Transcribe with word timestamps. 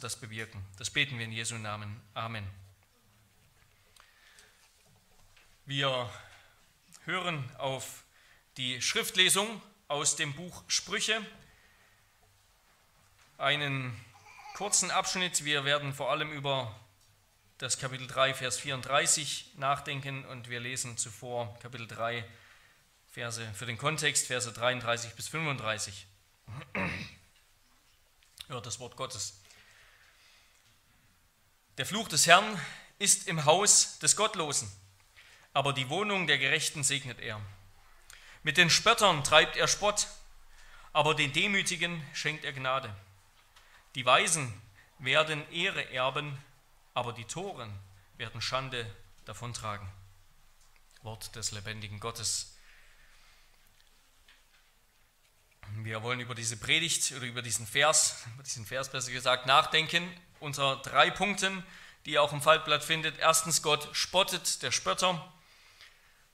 das 0.00 0.16
bewirken. 0.16 0.64
Das 0.78 0.90
beten 0.90 1.18
wir 1.18 1.24
in 1.24 1.32
Jesu 1.32 1.56
Namen. 1.56 2.00
Amen. 2.14 2.46
Wir 5.66 6.10
hören 7.04 7.48
auf 7.58 8.04
die 8.56 8.82
Schriftlesung 8.82 9.62
aus 9.88 10.16
dem 10.16 10.34
Buch 10.34 10.64
Sprüche. 10.68 11.24
Einen 13.38 13.98
kurzen 14.54 14.90
Abschnitt. 14.90 15.44
Wir 15.44 15.64
werden 15.64 15.94
vor 15.94 16.10
allem 16.10 16.32
über 16.32 16.74
das 17.58 17.78
Kapitel 17.78 18.06
3, 18.06 18.34
Vers 18.34 18.58
34 18.58 19.52
nachdenken 19.56 20.24
und 20.24 20.48
wir 20.48 20.60
lesen 20.60 20.96
zuvor 20.96 21.58
Kapitel 21.60 21.86
3, 21.86 22.24
Verse 23.08 23.46
für 23.54 23.66
den 23.66 23.76
Kontext, 23.76 24.26
Verse 24.26 24.50
33 24.50 25.14
bis 25.14 25.28
35. 25.28 26.06
Hört 28.48 28.66
das 28.66 28.80
Wort 28.80 28.96
Gottes. 28.96 29.40
Der 31.80 31.86
Fluch 31.86 32.08
des 32.08 32.26
Herrn 32.26 32.60
ist 32.98 33.26
im 33.26 33.46
Haus 33.46 33.98
des 34.00 34.14
Gottlosen, 34.14 34.70
aber 35.54 35.72
die 35.72 35.88
Wohnung 35.88 36.26
der 36.26 36.36
Gerechten 36.36 36.84
segnet 36.84 37.18
er. 37.20 37.40
Mit 38.42 38.58
den 38.58 38.68
Spöttern 38.68 39.24
treibt 39.24 39.56
er 39.56 39.66
Spott, 39.66 40.06
aber 40.92 41.14
den 41.14 41.32
Demütigen 41.32 42.06
schenkt 42.12 42.44
er 42.44 42.52
Gnade. 42.52 42.94
Die 43.94 44.04
Weisen 44.04 44.52
werden 44.98 45.50
Ehre 45.50 45.90
erben, 45.90 46.36
aber 46.92 47.14
die 47.14 47.24
Toren 47.24 47.72
werden 48.18 48.42
Schande 48.42 48.84
davontragen. 49.24 49.88
Wort 51.00 51.34
des 51.34 51.50
lebendigen 51.50 51.98
Gottes. 51.98 52.58
Wir 55.76 56.02
wollen 56.02 56.20
über 56.20 56.34
diese 56.34 56.56
Predigt 56.56 57.12
oder 57.12 57.26
über 57.26 57.42
diesen 57.42 57.66
Vers, 57.66 58.24
über 58.34 58.42
diesen 58.42 58.66
Vers 58.66 58.90
besser 58.90 59.12
gesagt, 59.12 59.46
nachdenken 59.46 60.08
unter 60.38 60.76
drei 60.76 61.10
Punkten, 61.10 61.64
die 62.04 62.12
ihr 62.12 62.22
auch 62.22 62.32
im 62.32 62.42
Faltblatt 62.42 62.84
findet. 62.84 63.18
Erstens, 63.18 63.62
Gott 63.62 63.88
spottet 63.92 64.62
der 64.62 64.72
Spötter 64.72 65.32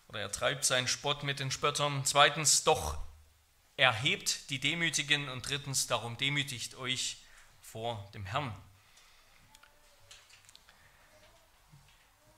oder 0.09 0.21
er 0.21 0.33
treibt 0.33 0.65
seinen 0.65 0.89
Spott 0.89 1.23
mit 1.23 1.41
den 1.41 1.51
Spöttern. 1.51 2.05
Zweitens, 2.05 2.65
doch 2.65 2.99
erhebt 3.77 4.51
die 4.51 4.59
Demütigen 4.59 5.29
und 5.29 5.49
drittens, 5.49 5.87
darum 5.87 6.17
demütigt 6.17 6.77
euch 6.77 7.19
vor 7.61 8.09
dem 8.15 8.25
Herrn. 8.25 8.55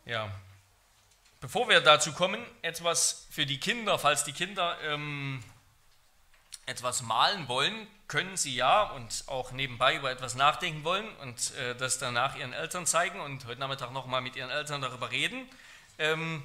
Ja, 0.05 0.33
bevor 1.41 1.69
wir 1.69 1.81
dazu 1.81 2.13
kommen, 2.13 2.45
etwas 2.63 3.27
für 3.31 3.45
die 3.47 3.61
Kinder, 3.61 3.99
falls 3.99 4.25
die 4.25 4.33
Kinder 4.33 4.81
ähm, 4.83 5.45
etwas 6.69 7.03
malen 7.03 7.49
wollen, 7.49 7.87
können 8.07 8.37
sie 8.37 8.55
ja 8.55 8.83
und 8.83 9.25
auch 9.27 9.53
nebenbei 9.53 9.97
über 9.97 10.11
etwas 10.11 10.35
nachdenken 10.35 10.85
wollen 10.85 11.09
und 11.17 11.55
äh, 11.55 11.75
das 11.75 11.99
danach 11.99 12.37
ihren 12.37 12.53
Eltern 12.53 12.87
zeigen 12.87 13.21
und 13.21 13.47
heute 13.47 13.61
Nachmittag 13.61 13.93
nochmal 13.93 14.21
mit 14.21 14.37
ihren 14.37 14.51
Eltern 14.51 14.81
darüber 14.81 15.11
reden. 15.11 15.49
Ähm, 15.99 16.43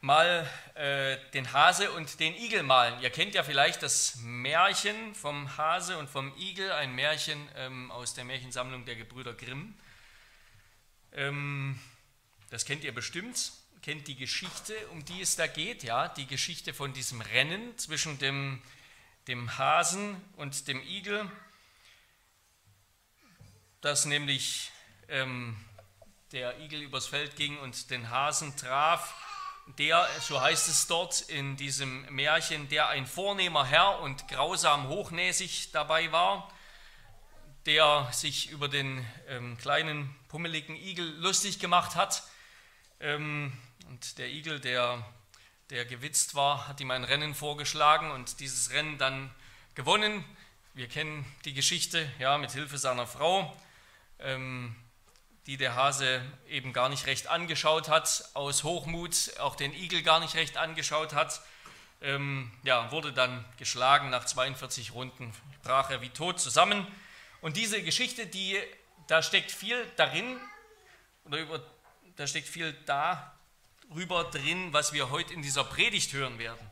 mal 0.00 0.48
äh, 0.74 1.16
den 1.32 1.52
Hase 1.52 1.90
und 1.92 2.20
den 2.20 2.34
Igel 2.34 2.62
malen. 2.62 3.00
Ihr 3.00 3.10
kennt 3.10 3.34
ja 3.34 3.42
vielleicht 3.42 3.82
das 3.82 4.16
Märchen 4.22 5.14
vom 5.14 5.56
Hase 5.56 5.98
und 5.98 6.08
vom 6.08 6.32
Igel, 6.38 6.70
ein 6.72 6.94
Märchen 6.94 7.48
ähm, 7.56 7.90
aus 7.90 8.14
der 8.14 8.24
Märchensammlung 8.24 8.84
der 8.84 8.96
Gebrüder 8.96 9.34
Grimm. 9.34 9.74
Ähm, 11.12 11.78
das 12.50 12.64
kennt 12.64 12.84
ihr 12.84 12.94
bestimmt, 12.94 13.52
kennt 13.82 14.06
die 14.06 14.16
Geschichte, 14.16 14.74
um 14.92 15.04
die 15.04 15.20
es 15.20 15.36
da 15.36 15.46
geht, 15.46 15.82
ja, 15.82 16.08
die 16.08 16.26
Geschichte 16.26 16.74
von 16.74 16.92
diesem 16.92 17.20
Rennen 17.20 17.76
zwischen 17.76 18.18
dem 18.18 18.62
dem 19.28 19.58
Hasen 19.58 20.16
und 20.36 20.68
dem 20.68 20.82
Igel, 20.82 21.30
dass 23.82 24.06
nämlich 24.06 24.72
ähm, 25.08 25.56
der 26.32 26.58
Igel 26.60 26.80
übers 26.80 27.06
Feld 27.06 27.36
ging 27.36 27.58
und 27.58 27.90
den 27.90 28.08
Hasen 28.08 28.56
traf, 28.56 29.14
der, 29.76 30.08
so 30.20 30.40
heißt 30.40 30.68
es 30.68 30.86
dort 30.86 31.20
in 31.20 31.56
diesem 31.58 32.02
Märchen, 32.14 32.70
der 32.70 32.88
ein 32.88 33.06
vornehmer 33.06 33.66
Herr 33.66 34.00
und 34.00 34.26
grausam 34.28 34.88
hochnäsig 34.88 35.72
dabei 35.72 36.10
war, 36.10 36.50
der 37.66 38.08
sich 38.12 38.48
über 38.48 38.68
den 38.68 39.06
ähm, 39.28 39.58
kleinen 39.58 40.14
pummeligen 40.28 40.74
Igel 40.74 41.06
lustig 41.18 41.58
gemacht 41.58 41.96
hat. 41.96 42.22
Ähm, 42.98 43.52
und 43.88 44.16
der 44.16 44.28
Igel, 44.28 44.58
der 44.58 45.04
der 45.70 45.84
gewitzt 45.84 46.34
war, 46.34 46.66
hat 46.66 46.80
ihm 46.80 46.90
ein 46.90 47.04
Rennen 47.04 47.34
vorgeschlagen 47.34 48.10
und 48.10 48.40
dieses 48.40 48.70
Rennen 48.72 48.96
dann 48.98 49.30
gewonnen. 49.74 50.24
Wir 50.74 50.88
kennen 50.88 51.24
die 51.44 51.52
Geschichte, 51.52 52.10
ja, 52.18 52.38
mit 52.38 52.52
Hilfe 52.52 52.78
seiner 52.78 53.06
Frau, 53.06 53.54
ähm, 54.18 54.74
die 55.46 55.56
der 55.56 55.74
Hase 55.74 56.22
eben 56.48 56.72
gar 56.72 56.88
nicht 56.88 57.06
recht 57.06 57.26
angeschaut 57.26 57.88
hat, 57.88 58.30
aus 58.34 58.64
Hochmut 58.64 59.38
auch 59.40 59.56
den 59.56 59.74
Igel 59.74 60.02
gar 60.02 60.20
nicht 60.20 60.34
recht 60.34 60.56
angeschaut 60.56 61.12
hat. 61.12 61.40
Ähm, 62.00 62.50
ja, 62.62 62.90
wurde 62.90 63.12
dann 63.12 63.44
geschlagen 63.58 64.08
nach 64.10 64.24
42 64.24 64.94
Runden, 64.94 65.32
brach 65.62 65.90
er 65.90 66.00
wie 66.00 66.10
tot 66.10 66.40
zusammen. 66.40 66.86
Und 67.40 67.56
diese 67.56 67.82
Geschichte, 67.82 68.26
die, 68.26 68.58
da 69.06 69.22
steckt 69.22 69.50
viel 69.50 69.84
darin, 69.96 70.38
oder 71.24 71.38
über, 71.38 71.62
da 72.16 72.26
steckt 72.26 72.48
viel 72.48 72.72
da 72.86 73.37
rüber 73.94 74.24
drin, 74.24 74.72
was 74.72 74.92
wir 74.92 75.10
heute 75.10 75.34
in 75.34 75.42
dieser 75.42 75.64
Predigt 75.64 76.12
hören 76.12 76.38
werden. 76.38 76.70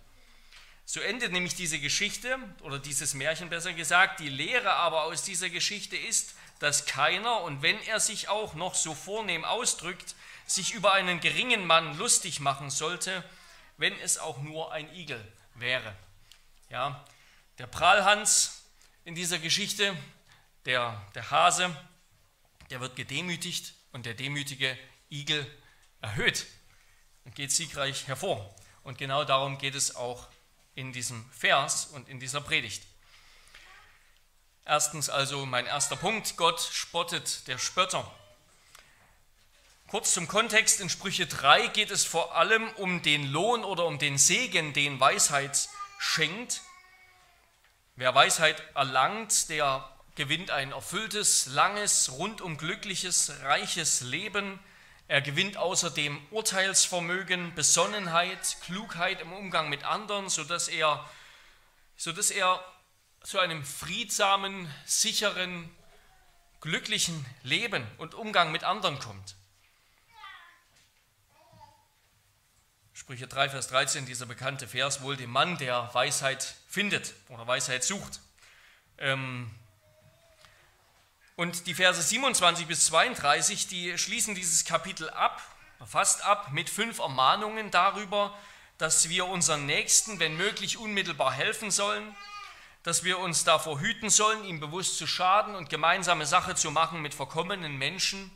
So 0.84 1.00
endet 1.00 1.32
nämlich 1.32 1.54
diese 1.54 1.80
Geschichte 1.80 2.38
oder 2.60 2.78
dieses 2.78 3.14
Märchen 3.14 3.48
besser 3.48 3.72
gesagt. 3.72 4.20
Die 4.20 4.28
Lehre 4.28 4.72
aber 4.72 5.04
aus 5.04 5.24
dieser 5.24 5.50
Geschichte 5.50 5.96
ist, 5.96 6.34
dass 6.60 6.86
keiner, 6.86 7.42
und 7.42 7.62
wenn 7.62 7.80
er 7.82 7.98
sich 8.00 8.28
auch 8.28 8.54
noch 8.54 8.74
so 8.74 8.94
vornehm 8.94 9.44
ausdrückt, 9.44 10.14
sich 10.46 10.74
über 10.74 10.92
einen 10.92 11.20
geringen 11.20 11.66
Mann 11.66 11.98
lustig 11.98 12.38
machen 12.38 12.70
sollte, 12.70 13.24
wenn 13.78 13.98
es 13.98 14.18
auch 14.18 14.38
nur 14.38 14.72
ein 14.72 14.92
Igel 14.94 15.20
wäre. 15.54 15.94
Ja, 16.70 17.04
der 17.58 17.66
Prahlhans 17.66 18.62
in 19.04 19.14
dieser 19.14 19.38
Geschichte, 19.38 19.96
der, 20.66 21.04
der 21.14 21.30
Hase, 21.30 21.74
der 22.70 22.80
wird 22.80 22.96
gedemütigt 22.96 23.74
und 23.92 24.06
der 24.06 24.14
demütige 24.14 24.78
Igel 25.10 25.46
erhöht 26.00 26.46
und 27.26 27.34
geht 27.34 27.52
siegreich 27.52 28.06
hervor. 28.06 28.54
Und 28.84 28.98
genau 28.98 29.24
darum 29.24 29.58
geht 29.58 29.74
es 29.74 29.96
auch 29.96 30.28
in 30.76 30.92
diesem 30.92 31.28
Vers 31.32 31.86
und 31.86 32.08
in 32.08 32.20
dieser 32.20 32.40
Predigt. 32.40 32.82
Erstens 34.64 35.10
also 35.10 35.44
mein 35.44 35.66
erster 35.66 35.96
Punkt, 35.96 36.36
Gott 36.36 36.60
spottet 36.60 37.46
der 37.48 37.58
Spötter. 37.58 38.10
Kurz 39.88 40.14
zum 40.14 40.28
Kontext, 40.28 40.80
in 40.80 40.88
Sprüche 40.88 41.26
3 41.26 41.68
geht 41.68 41.90
es 41.90 42.04
vor 42.04 42.36
allem 42.36 42.68
um 42.76 43.02
den 43.02 43.30
Lohn 43.30 43.64
oder 43.64 43.86
um 43.86 43.98
den 43.98 44.18
Segen, 44.18 44.72
den 44.72 44.98
Weisheit 45.00 45.68
schenkt. 45.98 46.62
Wer 47.96 48.14
Weisheit 48.14 48.62
erlangt, 48.74 49.48
der 49.48 49.88
gewinnt 50.14 50.50
ein 50.50 50.72
erfülltes, 50.72 51.46
langes, 51.46 52.12
rundum 52.12 52.56
glückliches, 52.56 53.32
reiches 53.42 54.00
Leben 54.00 54.60
er 55.08 55.20
gewinnt 55.20 55.56
außerdem 55.56 56.20
Urteilsvermögen, 56.30 57.54
Besonnenheit, 57.54 58.56
Klugheit 58.62 59.20
im 59.20 59.32
Umgang 59.32 59.68
mit 59.68 59.84
anderen, 59.84 60.28
sodass 60.28 60.68
er, 60.68 61.08
sodass 61.96 62.30
er 62.30 62.62
zu 63.22 63.38
einem 63.38 63.64
friedsamen, 63.64 64.72
sicheren, 64.84 65.70
glücklichen 66.60 67.24
Leben 67.42 67.86
und 67.98 68.14
Umgang 68.14 68.50
mit 68.50 68.64
anderen 68.64 68.98
kommt. 68.98 69.36
Sprüche 72.92 73.28
3, 73.28 73.50
Vers 73.50 73.68
13, 73.68 74.06
dieser 74.06 74.26
bekannte 74.26 74.66
Vers, 74.66 75.02
wohl 75.02 75.16
dem 75.16 75.30
Mann, 75.30 75.58
der 75.58 75.90
Weisheit 75.92 76.56
findet 76.68 77.14
oder 77.28 77.46
Weisheit 77.46 77.84
sucht. 77.84 78.20
Ähm, 78.98 79.54
und 81.36 81.66
die 81.66 81.74
Verse 81.74 82.00
27 82.00 82.66
bis 82.66 82.86
32, 82.86 83.68
die 83.68 83.96
schließen 83.98 84.34
dieses 84.34 84.64
Kapitel 84.64 85.10
ab, 85.10 85.42
fast 85.84 86.24
ab, 86.24 86.50
mit 86.52 86.70
fünf 86.70 86.98
Ermahnungen 86.98 87.70
darüber, 87.70 88.36
dass 88.78 89.08
wir 89.10 89.26
unseren 89.26 89.66
Nächsten, 89.66 90.18
wenn 90.18 90.36
möglich, 90.36 90.78
unmittelbar 90.78 91.32
helfen 91.32 91.70
sollen, 91.70 92.16
dass 92.82 93.04
wir 93.04 93.18
uns 93.18 93.44
davor 93.44 93.80
hüten 93.80 94.10
sollen, 94.10 94.44
ihm 94.44 94.60
bewusst 94.60 94.96
zu 94.96 95.06
schaden 95.06 95.54
und 95.54 95.68
gemeinsame 95.68 96.24
Sache 96.24 96.54
zu 96.54 96.70
machen 96.70 97.02
mit 97.02 97.14
verkommenen 97.14 97.76
Menschen. 97.76 98.30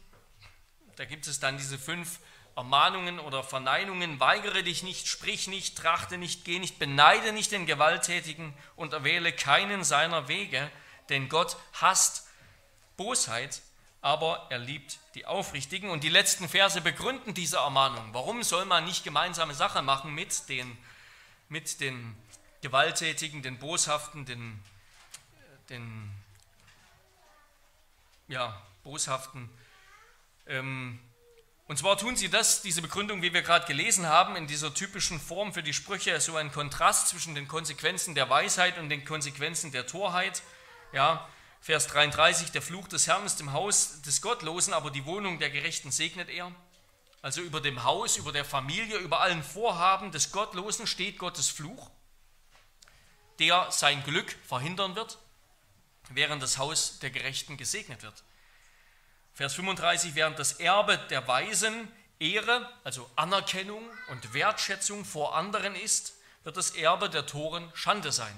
Da 0.96 1.04
gibt 1.06 1.26
es 1.26 1.40
dann 1.40 1.56
diese 1.56 1.78
fünf 1.78 2.20
Ermahnungen 2.56 3.18
oder 3.20 3.42
Verneinungen. 3.42 4.20
Weigere 4.20 4.62
dich 4.62 4.82
nicht, 4.82 5.08
sprich 5.08 5.46
nicht, 5.46 5.78
trachte 5.78 6.18
nicht, 6.18 6.44
geh 6.44 6.58
nicht, 6.58 6.78
beneide 6.78 7.32
nicht 7.32 7.52
den 7.52 7.64
Gewalttätigen 7.64 8.52
und 8.76 8.92
erwähle 8.92 9.32
keinen 9.32 9.84
seiner 9.84 10.28
Wege, 10.28 10.70
denn 11.08 11.28
Gott 11.28 11.56
hasst 11.80 12.26
Bosheit, 13.00 13.62
aber 14.02 14.46
er 14.50 14.58
liebt 14.58 14.98
die 15.14 15.24
Aufrichtigen. 15.24 15.88
Und 15.88 16.04
die 16.04 16.10
letzten 16.10 16.50
Verse 16.50 16.82
begründen 16.82 17.32
diese 17.32 17.56
Ermahnung. 17.56 18.12
Warum 18.12 18.42
soll 18.42 18.66
man 18.66 18.84
nicht 18.84 19.04
gemeinsame 19.04 19.54
Sache 19.54 19.80
machen 19.80 20.14
mit 20.14 20.50
den, 20.50 20.76
mit 21.48 21.80
den 21.80 22.14
Gewalttätigen, 22.60 23.40
den 23.40 23.58
Boshaften, 23.58 24.26
den, 24.26 24.62
den 25.70 26.10
ja, 28.28 28.60
boshaften. 28.84 29.48
Ähm, 30.46 31.00
und 31.68 31.78
zwar 31.78 31.96
tun 31.96 32.16
sie 32.16 32.28
das, 32.28 32.60
diese 32.60 32.82
Begründung, 32.82 33.22
wie 33.22 33.32
wir 33.32 33.40
gerade 33.40 33.66
gelesen 33.66 34.06
haben, 34.08 34.36
in 34.36 34.46
dieser 34.46 34.74
typischen 34.74 35.18
Form 35.18 35.54
für 35.54 35.62
die 35.62 35.72
Sprüche, 35.72 36.20
so 36.20 36.36
ein 36.36 36.52
Kontrast 36.52 37.08
zwischen 37.08 37.34
den 37.34 37.48
Konsequenzen 37.48 38.14
der 38.14 38.28
Weisheit 38.28 38.76
und 38.76 38.90
den 38.90 39.06
Konsequenzen 39.06 39.72
der 39.72 39.86
Torheit. 39.86 40.42
Ja, 40.92 41.26
Vers 41.62 41.88
33, 41.88 42.52
der 42.52 42.62
Fluch 42.62 42.88
des 42.88 43.06
Herrn 43.06 43.26
ist 43.26 43.40
im 43.40 43.52
Haus 43.52 44.00
des 44.00 44.22
Gottlosen, 44.22 44.72
aber 44.72 44.90
die 44.90 45.04
Wohnung 45.04 45.38
der 45.38 45.50
Gerechten 45.50 45.92
segnet 45.92 46.30
er. 46.30 46.50
Also 47.20 47.42
über 47.42 47.60
dem 47.60 47.84
Haus, 47.84 48.16
über 48.16 48.32
der 48.32 48.46
Familie, 48.46 48.96
über 48.96 49.20
allen 49.20 49.42
Vorhaben 49.42 50.10
des 50.10 50.32
Gottlosen 50.32 50.86
steht 50.86 51.18
Gottes 51.18 51.48
Fluch, 51.48 51.90
der 53.38 53.70
sein 53.70 54.02
Glück 54.04 54.34
verhindern 54.46 54.96
wird, 54.96 55.18
während 56.08 56.42
das 56.42 56.56
Haus 56.56 56.98
der 57.00 57.10
Gerechten 57.10 57.58
gesegnet 57.58 58.02
wird. 58.02 58.24
Vers 59.34 59.54
35, 59.54 60.14
während 60.14 60.38
das 60.38 60.54
Erbe 60.54 60.96
der 61.10 61.28
Weisen 61.28 61.88
Ehre, 62.18 62.70
also 62.84 63.10
Anerkennung 63.16 63.82
und 64.08 64.32
Wertschätzung 64.32 65.04
vor 65.04 65.36
anderen 65.36 65.74
ist, 65.74 66.14
wird 66.42 66.56
das 66.56 66.70
Erbe 66.70 67.10
der 67.10 67.26
Toren 67.26 67.70
Schande 67.74 68.12
sein. 68.12 68.34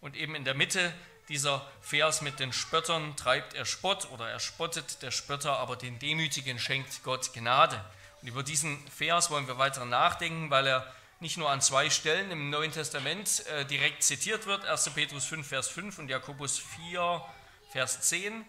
Und 0.00 0.16
eben 0.16 0.36
in 0.36 0.44
der 0.44 0.54
Mitte 0.54 0.94
dieser 1.28 1.66
Vers 1.80 2.20
mit 2.20 2.40
den 2.40 2.52
Spöttern 2.52 3.16
treibt 3.16 3.54
er 3.54 3.64
Spott 3.64 4.10
oder 4.10 4.28
er 4.28 4.40
spottet 4.40 5.02
der 5.02 5.10
Spötter, 5.10 5.58
aber 5.58 5.76
den 5.76 5.98
Demütigen 5.98 6.58
schenkt 6.58 7.02
Gott 7.04 7.32
Gnade. 7.32 7.82
Und 8.20 8.28
über 8.28 8.42
diesen 8.42 8.78
Vers 8.88 9.30
wollen 9.30 9.46
wir 9.46 9.58
weiter 9.58 9.84
nachdenken, 9.84 10.50
weil 10.50 10.66
er 10.66 10.92
nicht 11.20 11.36
nur 11.36 11.50
an 11.50 11.60
zwei 11.60 11.88
Stellen 11.88 12.30
im 12.32 12.50
Neuen 12.50 12.72
Testament 12.72 13.46
äh, 13.46 13.64
direkt 13.64 14.02
zitiert 14.02 14.46
wird, 14.46 14.64
1. 14.64 14.90
Petrus 14.90 15.24
5, 15.26 15.46
Vers 15.46 15.68
5 15.68 15.98
und 15.98 16.08
Jakobus 16.08 16.58
4, 16.58 17.24
Vers 17.70 18.00
10, 18.02 18.44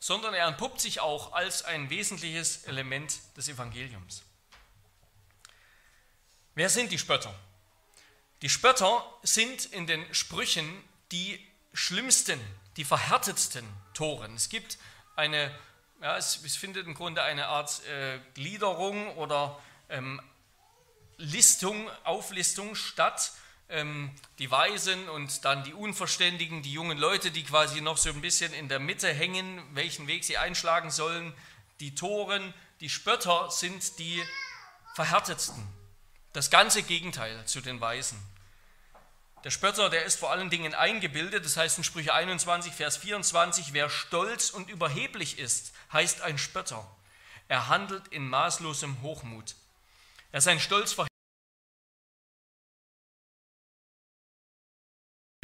sondern 0.00 0.34
er 0.34 0.48
entpuppt 0.48 0.80
sich 0.80 1.00
auch 1.00 1.32
als 1.32 1.64
ein 1.64 1.88
wesentliches 1.88 2.64
Element 2.64 3.20
des 3.36 3.48
Evangeliums. 3.48 4.24
Wer 6.56 6.68
sind 6.68 6.90
die 6.90 6.98
Spötter? 6.98 7.32
Die 8.42 8.48
Spötter 8.48 9.04
sind 9.22 9.64
in 9.66 9.86
den 9.86 10.12
Sprüchen 10.12 10.68
die 11.12 11.38
schlimmsten, 11.72 12.40
die 12.76 12.84
verhärtetsten 12.84 13.64
Toren. 13.94 14.34
Es 14.34 14.48
gibt 14.48 14.78
eine, 15.16 15.50
ja, 16.00 16.16
es, 16.16 16.42
es 16.44 16.56
findet 16.56 16.86
im 16.86 16.94
Grunde 16.94 17.22
eine 17.22 17.46
Art 17.46 17.84
äh, 17.86 18.18
Gliederung 18.34 19.16
oder 19.16 19.58
ähm, 19.88 20.20
Listung, 21.18 21.88
Auflistung 22.04 22.74
statt 22.74 23.32
ähm, 23.68 24.10
die 24.38 24.50
Weisen 24.50 25.08
und 25.08 25.44
dann 25.44 25.64
die 25.64 25.74
Unverständigen, 25.74 26.62
die 26.62 26.72
jungen 26.72 26.98
Leute, 26.98 27.30
die 27.30 27.44
quasi 27.44 27.80
noch 27.80 27.96
so 27.96 28.10
ein 28.10 28.20
bisschen 28.20 28.52
in 28.52 28.68
der 28.68 28.78
Mitte 28.78 29.12
hängen, 29.12 29.62
welchen 29.74 30.06
Weg 30.06 30.24
sie 30.24 30.38
einschlagen 30.38 30.90
sollen. 30.90 31.32
Die 31.80 31.94
Toren, 31.94 32.52
die 32.80 32.88
Spötter 32.88 33.50
sind 33.50 33.98
die 33.98 34.22
verhärtetsten. 34.94 35.66
Das 36.32 36.50
ganze 36.50 36.82
Gegenteil 36.82 37.44
zu 37.46 37.60
den 37.60 37.80
Weisen. 37.80 38.18
Der 39.44 39.50
Spötter, 39.50 39.90
der 39.90 40.04
ist 40.04 40.20
vor 40.20 40.30
allen 40.30 40.50
Dingen 40.50 40.72
eingebildet, 40.74 41.44
das 41.44 41.56
heißt 41.56 41.78
in 41.78 41.84
Sprüche 41.84 42.14
21, 42.14 42.72
Vers 42.72 42.96
24, 42.96 43.72
wer 43.72 43.90
stolz 43.90 44.50
und 44.50 44.70
überheblich 44.70 45.38
ist, 45.38 45.74
heißt 45.92 46.22
ein 46.22 46.38
Spötter. 46.38 46.88
Er 47.48 47.68
handelt 47.68 48.06
in 48.08 48.28
maßlosem 48.28 49.02
Hochmut. 49.02 49.56
Er 50.30 50.38
ist 50.38 50.46
ein 50.46 50.60
Stolz 50.60 50.96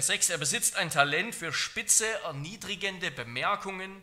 6, 0.00 0.30
er 0.30 0.38
besitzt 0.38 0.76
ein 0.76 0.90
Talent 0.90 1.34
für 1.34 1.52
spitze, 1.52 2.08
erniedrigende 2.22 3.10
Bemerkungen. 3.10 4.02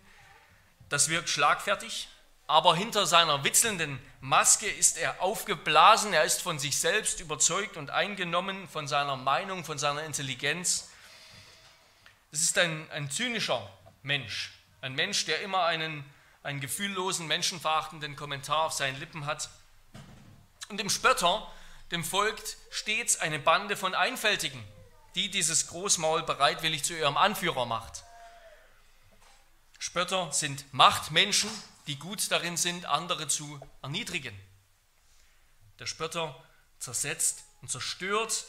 Das 0.90 1.08
wirkt 1.08 1.30
schlagfertig, 1.30 2.10
aber 2.48 2.76
hinter 2.76 3.08
seiner 3.08 3.44
witzelnden 3.44 4.00
Maske 4.22 4.68
ist 4.68 4.98
er 4.98 5.22
aufgeblasen, 5.22 6.14
er 6.14 6.24
ist 6.24 6.42
von 6.42 6.60
sich 6.60 6.78
selbst 6.78 7.20
überzeugt 7.20 7.76
und 7.76 7.90
eingenommen, 7.90 8.68
von 8.68 8.88
seiner 8.88 9.16
Meinung, 9.16 9.66
von 9.66 9.80
seiner 9.80 10.04
Intelligenz. 10.04 10.90
Es 12.32 12.42
ist 12.42 12.58
ein, 12.58 12.90
ein 12.92 13.10
zynischer 13.10 13.68
Mensch, 14.04 14.54
ein 14.82 14.94
Mensch, 14.94 15.26
der 15.26 15.42
immer 15.42 15.64
einen, 15.66 16.06
einen 16.44 16.60
gefühllosen, 16.60 17.26
menschenverachtenden 17.28 18.16
Kommentar 18.16 18.66
auf 18.66 18.74
seinen 18.74 19.00
Lippen 19.00 19.26
hat. 19.26 19.50
Und 20.70 20.80
dem 20.80 20.90
Spötter, 20.90 21.52
dem 21.92 22.04
folgt 22.04 22.58
stets 22.70 23.20
eine 23.20 23.40
Bande 23.40 23.76
von 23.76 23.96
Einfältigen, 23.96 24.64
die 25.16 25.32
dieses 25.32 25.68
Großmaul 25.68 26.24
bereitwillig 26.24 26.84
zu 26.84 26.94
ihrem 26.96 27.18
Anführer 27.18 27.66
macht. 27.66 28.04
Spötter 29.80 30.32
sind 30.32 30.72
Machtmenschen, 30.74 31.50
die 31.88 32.00
gut 32.00 32.32
darin 32.32 32.58
sind, 32.58 32.86
andere 32.86 33.28
zu 33.28 33.60
erniedrigen. 33.82 34.38
Der 35.80 35.86
Spötter 35.86 36.42
zersetzt 36.80 37.44
und 37.62 37.70
zerstört 37.70 38.46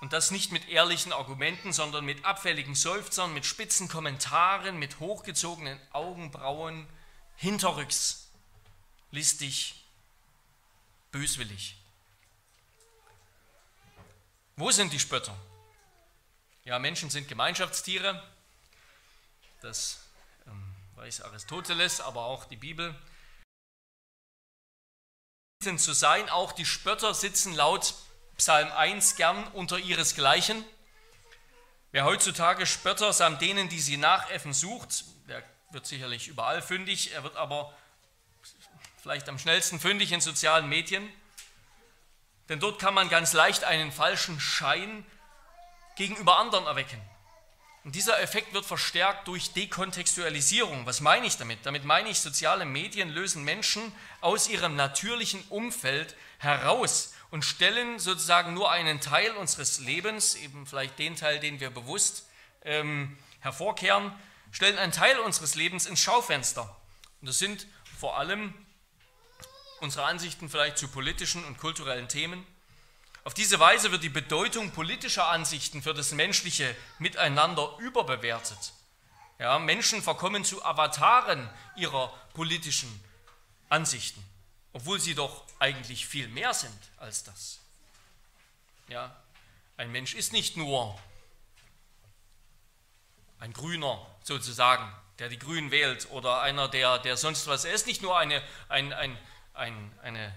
und 0.00 0.12
das 0.12 0.30
nicht 0.30 0.52
mit 0.52 0.68
ehrlichen 0.68 1.12
Argumenten, 1.12 1.72
sondern 1.72 2.04
mit 2.04 2.24
abfälligen 2.24 2.74
Seufzern, 2.74 3.34
mit 3.34 3.46
spitzen 3.46 3.88
Kommentaren, 3.88 4.78
mit 4.78 5.00
hochgezogenen 5.00 5.80
Augenbrauen, 5.92 6.86
hinterrücks, 7.36 8.28
listig, 9.10 9.84
böswillig. 11.10 11.76
Wo 14.56 14.70
sind 14.70 14.92
die 14.92 15.00
Spötter? 15.00 15.36
Ja, 16.64 16.78
Menschen 16.78 17.10
sind 17.10 17.28
Gemeinschaftstiere. 17.28 18.22
Das 19.62 20.00
weiß 20.98 21.22
Aristoteles, 21.22 22.00
aber 22.00 22.24
auch 22.24 22.44
die 22.46 22.56
Bibel. 22.56 22.94
Zu 25.62 25.92
sein, 25.92 26.28
auch 26.28 26.52
die 26.52 26.66
Spötter 26.66 27.14
sitzen 27.14 27.54
laut 27.54 27.94
Psalm 28.36 28.70
1 28.72 29.16
gern 29.16 29.46
unter 29.48 29.78
ihresgleichen. 29.78 30.64
Wer 31.92 32.04
heutzutage 32.04 32.66
Spötter 32.66 33.12
samt 33.12 33.40
denen, 33.40 33.68
die 33.68 33.80
sie 33.80 33.96
nachäffen, 33.96 34.52
sucht, 34.52 35.04
der 35.28 35.42
wird 35.70 35.86
sicherlich 35.86 36.28
überall 36.28 36.62
fündig, 36.62 37.12
er 37.12 37.22
wird 37.22 37.36
aber 37.36 37.72
vielleicht 39.00 39.28
am 39.28 39.38
schnellsten 39.38 39.78
fündig 39.78 40.12
in 40.12 40.20
sozialen 40.20 40.68
Medien. 40.68 41.08
Denn 42.48 42.60
dort 42.60 42.80
kann 42.80 42.94
man 42.94 43.08
ganz 43.08 43.32
leicht 43.32 43.64
einen 43.64 43.92
falschen 43.92 44.40
Schein 44.40 45.04
gegenüber 45.96 46.38
anderen 46.38 46.66
erwecken. 46.66 47.00
Und 47.88 47.94
dieser 47.94 48.20
Effekt 48.20 48.52
wird 48.52 48.66
verstärkt 48.66 49.28
durch 49.28 49.54
Dekontextualisierung. 49.54 50.84
Was 50.84 51.00
meine 51.00 51.26
ich 51.26 51.38
damit? 51.38 51.60
Damit 51.62 51.84
meine 51.84 52.10
ich, 52.10 52.20
soziale 52.20 52.66
Medien 52.66 53.08
lösen 53.08 53.44
Menschen 53.44 53.94
aus 54.20 54.46
ihrem 54.50 54.76
natürlichen 54.76 55.42
Umfeld 55.48 56.14
heraus 56.36 57.14
und 57.30 57.46
stellen 57.46 57.98
sozusagen 57.98 58.52
nur 58.52 58.70
einen 58.70 59.00
Teil 59.00 59.30
unseres 59.36 59.78
Lebens, 59.78 60.34
eben 60.34 60.66
vielleicht 60.66 60.98
den 60.98 61.16
Teil, 61.16 61.40
den 61.40 61.60
wir 61.60 61.70
bewusst 61.70 62.26
ähm, 62.62 63.16
hervorkehren, 63.40 64.12
stellen 64.52 64.76
einen 64.76 64.92
Teil 64.92 65.18
unseres 65.20 65.54
Lebens 65.54 65.86
ins 65.86 66.00
Schaufenster. 66.00 66.76
Und 67.22 67.28
das 67.30 67.38
sind 67.38 67.66
vor 67.98 68.18
allem 68.18 68.52
unsere 69.80 70.04
Ansichten 70.04 70.50
vielleicht 70.50 70.76
zu 70.76 70.88
politischen 70.88 71.42
und 71.42 71.56
kulturellen 71.56 72.08
Themen, 72.08 72.46
auf 73.28 73.34
diese 73.34 73.60
Weise 73.60 73.92
wird 73.92 74.02
die 74.02 74.08
Bedeutung 74.08 74.70
politischer 74.70 75.28
Ansichten 75.28 75.82
für 75.82 75.92
das 75.92 76.12
menschliche 76.12 76.74
Miteinander 76.98 77.76
überbewertet. 77.78 78.72
Ja, 79.38 79.58
Menschen 79.58 80.02
verkommen 80.02 80.46
zu 80.46 80.64
Avataren 80.64 81.46
ihrer 81.76 82.08
politischen 82.32 82.88
Ansichten, 83.68 84.24
obwohl 84.72 84.98
sie 84.98 85.14
doch 85.14 85.44
eigentlich 85.58 86.06
viel 86.06 86.28
mehr 86.28 86.54
sind 86.54 86.72
als 86.96 87.22
das. 87.22 87.60
Ja, 88.88 89.14
ein 89.76 89.92
Mensch 89.92 90.14
ist 90.14 90.32
nicht 90.32 90.56
nur 90.56 90.98
ein 93.40 93.52
Grüner 93.52 94.06
sozusagen, 94.22 94.90
der 95.18 95.28
die 95.28 95.38
Grünen 95.38 95.70
wählt 95.70 96.10
oder 96.12 96.40
einer, 96.40 96.66
der, 96.66 96.98
der 96.98 97.18
sonst 97.18 97.46
was. 97.46 97.66
Er 97.66 97.74
ist 97.74 97.86
nicht 97.86 98.00
nur 98.00 98.16
eine, 98.16 98.42
ein, 98.70 98.94
ein, 98.94 99.18
ein, 99.52 99.92
eine 100.02 100.34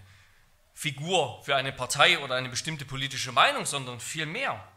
Figur 0.81 1.39
für 1.43 1.55
eine 1.55 1.71
Partei 1.71 2.17
oder 2.17 2.33
eine 2.33 2.49
bestimmte 2.49 2.85
politische 2.85 3.31
Meinung, 3.31 3.67
sondern 3.67 3.99
viel 3.99 4.25
mehr. 4.25 4.67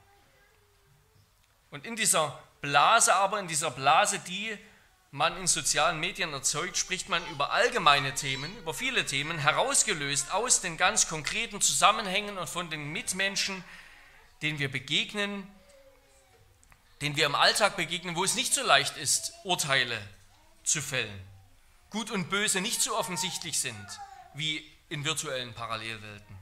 Und 1.71 1.87
in 1.87 1.97
dieser 1.97 2.39
Blase 2.61 3.15
aber, 3.15 3.41
in 3.41 3.49
dieser 3.49 3.71
Blase, 3.71 4.19
die 4.19 4.55
man 5.13 5.35
in 5.39 5.47
sozialen 5.47 5.99
Medien 6.01 6.35
erzeugt, 6.35 6.77
spricht 6.77 7.09
man 7.09 7.27
über 7.29 7.53
allgemeine 7.53 8.15
Themen, 8.15 8.55
über 8.59 8.75
viele 8.75 9.07
Themen, 9.07 9.39
herausgelöst 9.39 10.31
aus 10.31 10.61
den 10.61 10.77
ganz 10.77 11.09
konkreten 11.09 11.63
Zusammenhängen 11.63 12.37
und 12.37 12.51
von 12.51 12.69
den 12.69 12.93
Mitmenschen, 12.93 13.65
denen 14.43 14.59
wir 14.59 14.71
begegnen, 14.71 15.51
denen 17.01 17.17
wir 17.17 17.25
im 17.25 17.35
Alltag 17.35 17.79
begegnen, 17.79 18.15
wo 18.15 18.25
es 18.25 18.35
nicht 18.35 18.53
so 18.53 18.63
leicht 18.63 18.99
ist, 18.99 19.33
Urteile 19.43 19.99
zu 20.65 20.83
fällen. 20.83 21.19
Gut 21.89 22.11
und 22.11 22.29
Böse 22.29 22.61
nicht 22.61 22.83
so 22.83 22.95
offensichtlich 22.95 23.59
sind 23.59 23.87
wie 24.35 24.74
in 24.89 25.05
virtuellen 25.05 25.55
Parallelwelten. 25.55 26.37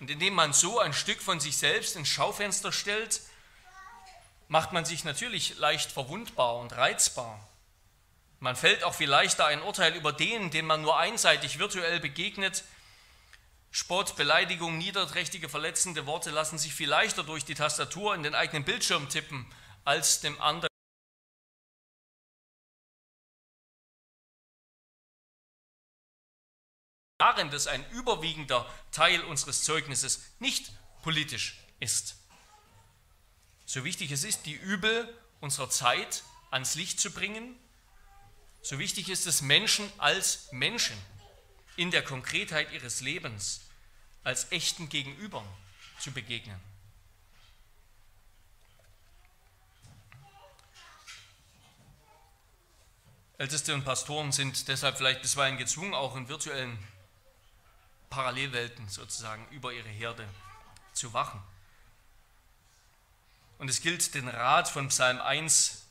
Und 0.00 0.10
indem 0.10 0.34
man 0.34 0.52
so 0.52 0.78
ein 0.78 0.92
Stück 0.92 1.20
von 1.20 1.40
sich 1.40 1.56
selbst 1.56 1.96
ins 1.96 2.08
Schaufenster 2.08 2.72
stellt, 2.72 3.20
macht 4.48 4.72
man 4.72 4.84
sich 4.84 5.04
natürlich 5.04 5.58
leicht 5.58 5.90
verwundbar 5.90 6.56
und 6.56 6.76
reizbar. 6.76 7.40
Man 8.38 8.54
fällt 8.54 8.84
auch 8.84 8.94
viel 8.94 9.08
leichter 9.08 9.46
ein 9.46 9.62
Urteil 9.62 9.94
über 9.94 10.12
den, 10.12 10.50
den 10.50 10.66
man 10.66 10.82
nur 10.82 10.98
einseitig 10.98 11.58
virtuell 11.58 12.00
begegnet. 12.00 12.64
Spott, 13.70 14.16
Beleidigung, 14.16 14.78
niederträchtige, 14.78 15.48
verletzende 15.48 16.06
Worte 16.06 16.30
lassen 16.30 16.58
sich 16.58 16.74
viel 16.74 16.88
leichter 16.88 17.24
durch 17.24 17.44
die 17.44 17.54
Tastatur 17.54 18.14
in 18.14 18.22
den 18.22 18.34
eigenen 18.34 18.64
Bildschirm 18.64 19.08
tippen, 19.08 19.46
als 19.84 20.20
dem 20.20 20.40
anderen. 20.40 20.75
Darin, 27.18 27.50
dass 27.50 27.66
ein 27.66 27.88
überwiegender 27.90 28.66
Teil 28.92 29.22
unseres 29.22 29.64
Zeugnisses 29.64 30.22
nicht 30.38 30.70
politisch 31.02 31.58
ist. 31.80 32.16
So 33.64 33.84
wichtig 33.84 34.10
es 34.12 34.22
ist, 34.22 34.46
die 34.46 34.54
Übel 34.54 35.12
unserer 35.40 35.70
Zeit 35.70 36.24
ans 36.50 36.74
Licht 36.74 37.00
zu 37.00 37.10
bringen, 37.10 37.56
so 38.62 38.78
wichtig 38.78 39.08
ist 39.08 39.26
es, 39.26 39.42
Menschen 39.42 39.90
als 39.98 40.50
Menschen 40.50 40.96
in 41.76 41.90
der 41.90 42.02
Konkretheit 42.02 42.72
ihres 42.72 43.00
Lebens, 43.00 43.60
als 44.24 44.50
echten 44.50 44.88
Gegenübern 44.88 45.46
zu 46.00 46.10
begegnen. 46.10 46.58
Älteste 53.38 53.74
und 53.74 53.84
Pastoren 53.84 54.32
sind 54.32 54.66
deshalb 54.68 54.96
vielleicht 54.96 55.22
bisweilen 55.22 55.58
gezwungen, 55.58 55.94
auch 55.94 56.16
in 56.16 56.28
virtuellen 56.28 56.78
Parallelwelten 58.16 58.88
sozusagen 58.88 59.46
über 59.50 59.74
ihre 59.74 59.90
Herde 59.90 60.26
zu 60.94 61.12
wachen. 61.12 61.38
Und 63.58 63.68
es 63.68 63.82
gilt 63.82 64.14
den 64.14 64.26
Rat 64.26 64.70
von 64.70 64.88
Psalm 64.88 65.20
1 65.20 65.82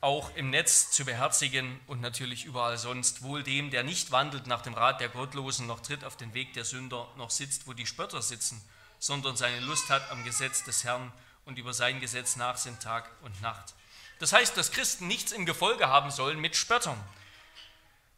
auch 0.00 0.32
im 0.36 0.50
Netz 0.50 0.92
zu 0.92 1.04
beherzigen 1.04 1.80
und 1.88 2.00
natürlich 2.00 2.44
überall 2.44 2.78
sonst. 2.78 3.22
Wohl 3.22 3.42
dem, 3.42 3.72
der 3.72 3.82
nicht 3.82 4.12
wandelt 4.12 4.46
nach 4.46 4.62
dem 4.62 4.74
Rat 4.74 5.00
der 5.00 5.08
Gottlosen, 5.08 5.66
noch 5.66 5.80
tritt 5.80 6.04
auf 6.04 6.16
den 6.16 6.34
Weg 6.34 6.52
der 6.52 6.64
Sünder, 6.64 7.08
noch 7.16 7.30
sitzt, 7.30 7.66
wo 7.66 7.72
die 7.72 7.86
Spötter 7.86 8.22
sitzen, 8.22 8.62
sondern 9.00 9.36
seine 9.36 9.58
Lust 9.58 9.90
hat 9.90 10.08
am 10.12 10.22
Gesetz 10.22 10.62
des 10.62 10.84
Herrn 10.84 11.10
und 11.46 11.58
über 11.58 11.74
sein 11.74 11.98
Gesetz 11.98 12.36
nachsinnt 12.36 12.80
Tag 12.80 13.10
und 13.22 13.42
Nacht. 13.42 13.74
Das 14.20 14.32
heißt, 14.32 14.56
dass 14.56 14.70
Christen 14.70 15.08
nichts 15.08 15.32
im 15.32 15.46
Gefolge 15.46 15.88
haben 15.88 16.12
sollen 16.12 16.38
mit 16.38 16.54
Spöttern, 16.54 17.02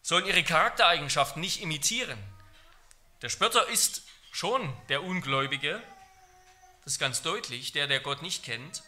sollen 0.03 0.27
ihre 0.27 0.45
Charaktereigenschaften 0.45 1.41
nicht 1.41 1.63
imitieren. 1.63 2.19
Der 3.25 3.31
Spötter 3.31 3.67
ist 3.69 4.03
schon 4.33 4.71
der 4.91 5.03
Ungläubige, 5.03 5.83
das 6.85 6.93
ist 6.93 6.99
ganz 6.99 7.23
deutlich, 7.23 7.73
der, 7.73 7.87
der 7.87 8.01
Gott 8.01 8.21
nicht 8.21 8.45
kennt, 8.45 8.83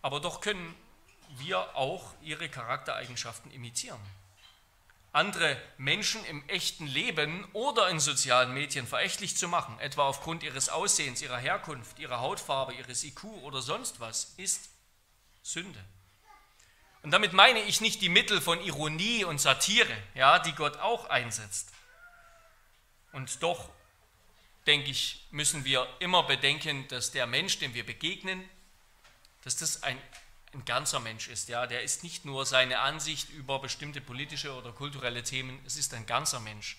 aber 0.00 0.18
doch 0.18 0.40
können 0.40 0.74
wir 1.36 1.76
auch 1.76 2.14
ihre 2.22 2.48
Charaktereigenschaften 2.48 3.50
imitieren. 3.50 4.00
Andere 5.12 5.60
Menschen 5.76 6.24
im 6.24 6.42
echten 6.48 6.86
Leben 6.86 7.46
oder 7.52 7.90
in 7.90 8.00
sozialen 8.00 8.54
Medien 8.54 8.86
verächtlich 8.86 9.36
zu 9.36 9.46
machen, 9.46 9.78
etwa 9.80 10.08
aufgrund 10.08 10.42
ihres 10.42 10.70
Aussehens, 10.70 11.20
ihrer 11.20 11.36
Herkunft, 11.36 11.98
ihrer 11.98 12.20
Hautfarbe, 12.20 12.72
ihres 12.72 13.04
IQ 13.04 13.24
oder 13.42 13.60
sonst 13.60 14.00
was, 14.00 14.32
ist 14.38 14.70
Sünde. 15.42 15.84
Und 17.02 17.10
damit 17.10 17.34
meine 17.34 17.60
ich 17.60 17.82
nicht 17.82 18.00
die 18.00 18.08
Mittel 18.08 18.40
von 18.40 18.58
Ironie 18.62 19.24
und 19.24 19.38
Satire, 19.38 19.94
ja, 20.14 20.38
die 20.38 20.54
Gott 20.54 20.78
auch 20.78 21.10
einsetzt. 21.10 21.74
Und 23.12 23.42
doch, 23.42 23.68
denke 24.66 24.90
ich, 24.90 25.26
müssen 25.30 25.64
wir 25.64 25.88
immer 25.98 26.22
bedenken, 26.22 26.86
dass 26.88 27.10
der 27.10 27.26
Mensch, 27.26 27.58
dem 27.58 27.74
wir 27.74 27.84
begegnen, 27.84 28.48
dass 29.42 29.56
das 29.56 29.82
ein 29.82 29.98
ein 30.52 30.64
ganzer 30.64 31.00
Mensch 31.00 31.28
ist. 31.28 31.48
Ja, 31.48 31.66
der 31.66 31.82
ist 31.82 32.02
nicht 32.02 32.24
nur 32.24 32.44
seine 32.44 32.80
Ansicht 32.80 33.30
über 33.30 33.60
bestimmte 33.60 34.00
politische 34.00 34.52
oder 34.54 34.72
kulturelle 34.72 35.22
Themen, 35.22 35.60
es 35.66 35.76
ist 35.76 35.94
ein 35.94 36.06
ganzer 36.06 36.40
Mensch. 36.40 36.76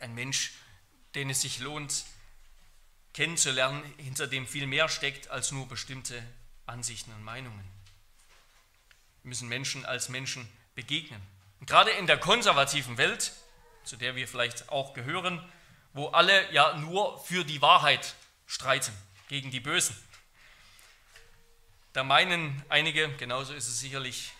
Ein 0.00 0.14
Mensch, 0.14 0.52
den 1.14 1.30
es 1.30 1.42
sich 1.42 1.60
lohnt, 1.60 2.04
kennenzulernen, 3.14 3.82
hinter 3.96 4.26
dem 4.26 4.46
viel 4.46 4.66
mehr 4.66 4.88
steckt 4.88 5.28
als 5.28 5.50
nur 5.50 5.66
bestimmte 5.66 6.22
Ansichten 6.66 7.12
und 7.12 7.24
Meinungen. 7.24 7.64
Wir 9.22 9.30
müssen 9.30 9.48
Menschen 9.48 9.84
als 9.84 10.08
Menschen 10.08 10.48
begegnen. 10.74 11.20
Und 11.58 11.66
gerade 11.66 11.90
in 11.90 12.06
der 12.06 12.18
konservativen 12.18 12.96
Welt, 12.96 13.32
zu 13.84 13.96
der 13.96 14.16
wir 14.16 14.28
vielleicht 14.28 14.68
auch 14.68 14.94
gehören, 14.94 15.44
wo 15.92 16.08
alle 16.08 16.50
ja 16.52 16.74
nur 16.76 17.18
für 17.24 17.44
die 17.44 17.60
Wahrheit 17.62 18.14
streiten, 18.46 18.92
gegen 19.28 19.50
die 19.50 19.60
Bösen, 19.60 19.96
da 21.92 22.04
meinen 22.04 22.64
einige, 22.68 23.08
genauso 23.16 23.52
ist 23.52 23.66
es 23.66 23.80
sicherlich 23.80 24.32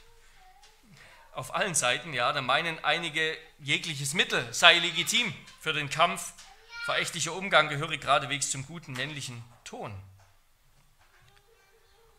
auf 1.32 1.54
allen 1.54 1.74
Seiten, 1.74 2.12
ja, 2.12 2.32
da 2.32 2.42
meinen 2.42 2.82
einige, 2.84 3.36
jegliches 3.58 4.14
Mittel 4.14 4.52
sei 4.52 4.78
legitim 4.78 5.34
für 5.60 5.72
den 5.72 5.90
Kampf. 5.90 6.32
Verächtlicher 6.84 7.32
Umgang 7.32 7.68
gehöre 7.68 7.96
geradewegs 7.98 8.50
zum 8.50 8.66
guten 8.66 8.92
männlichen 8.92 9.44
Ton. 9.64 9.94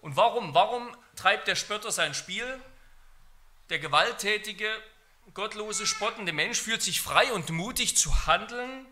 Und 0.02 0.16
warum? 0.16 0.54
Warum 0.54 0.96
treibt 1.16 1.48
der 1.48 1.56
Spötter 1.56 1.92
sein 1.92 2.14
Spiel? 2.14 2.60
Der 3.70 3.80
gewalttätige, 3.80 4.70
gottlose, 5.34 5.88
spottende 5.88 6.34
Mensch 6.34 6.60
fühlt 6.60 6.82
sich 6.82 7.02
frei 7.02 7.32
und 7.34 7.50
mutig 7.50 7.98
zu 7.98 8.28
handeln, 8.28 8.86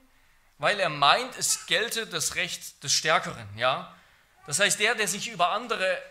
weil 0.57 0.79
er 0.79 0.89
meint, 0.89 1.37
es 1.37 1.65
gelte 1.65 2.07
das 2.07 2.35
Recht 2.35 2.83
des 2.83 2.93
Stärkeren. 2.93 3.47
Ja? 3.57 3.95
Das 4.45 4.59
heißt, 4.59 4.79
der, 4.79 4.95
der 4.95 5.07
sich 5.07 5.29
über 5.29 5.49
andere 5.49 6.01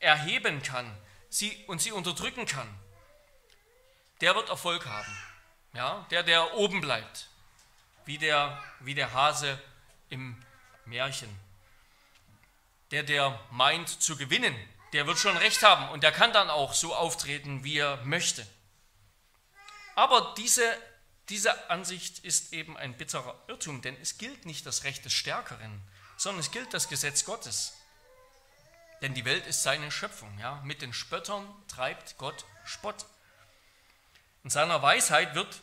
erheben 0.00 0.62
kann 0.62 0.96
sie, 1.28 1.64
und 1.66 1.80
sie 1.80 1.92
unterdrücken 1.92 2.46
kann, 2.46 2.68
der 4.20 4.34
wird 4.34 4.48
Erfolg 4.48 4.86
haben. 4.86 5.16
Ja, 5.74 6.06
der, 6.10 6.22
der 6.22 6.54
oben 6.54 6.80
bleibt, 6.80 7.28
wie 8.04 8.18
der, 8.18 8.62
wie 8.80 8.94
der 8.94 9.12
Hase 9.12 9.60
im 10.08 10.42
Märchen. 10.86 11.28
Der, 12.90 13.02
der 13.02 13.38
meint 13.50 13.88
zu 13.88 14.16
gewinnen, 14.16 14.56
der 14.92 15.06
wird 15.06 15.18
schon 15.18 15.36
recht 15.36 15.62
haben 15.62 15.90
und 15.90 16.02
der 16.02 16.12
kann 16.12 16.32
dann 16.32 16.48
auch 16.48 16.72
so 16.72 16.94
auftreten, 16.94 17.64
wie 17.64 17.78
er 17.78 17.98
möchte. 18.04 18.46
Aber 19.98 20.32
diese, 20.36 20.62
diese 21.28 21.70
Ansicht 21.70 22.20
ist 22.20 22.52
eben 22.52 22.76
ein 22.76 22.96
bitterer 22.96 23.34
Irrtum, 23.48 23.82
denn 23.82 23.96
es 24.00 24.16
gilt 24.16 24.46
nicht 24.46 24.64
das 24.64 24.84
Recht 24.84 25.04
des 25.04 25.12
Stärkeren, 25.12 25.82
sondern 26.16 26.38
es 26.38 26.52
gilt 26.52 26.72
das 26.72 26.88
Gesetz 26.88 27.24
Gottes. 27.24 27.72
Denn 29.02 29.14
die 29.14 29.24
Welt 29.24 29.44
ist 29.48 29.64
seine 29.64 29.90
Schöpfung. 29.90 30.38
Ja? 30.38 30.62
Mit 30.64 30.82
den 30.82 30.92
Spöttern 30.92 31.44
treibt 31.66 32.16
Gott 32.16 32.44
Spott. 32.64 33.06
In 34.44 34.50
seiner 34.50 34.80
Weisheit 34.82 35.34
wird 35.34 35.62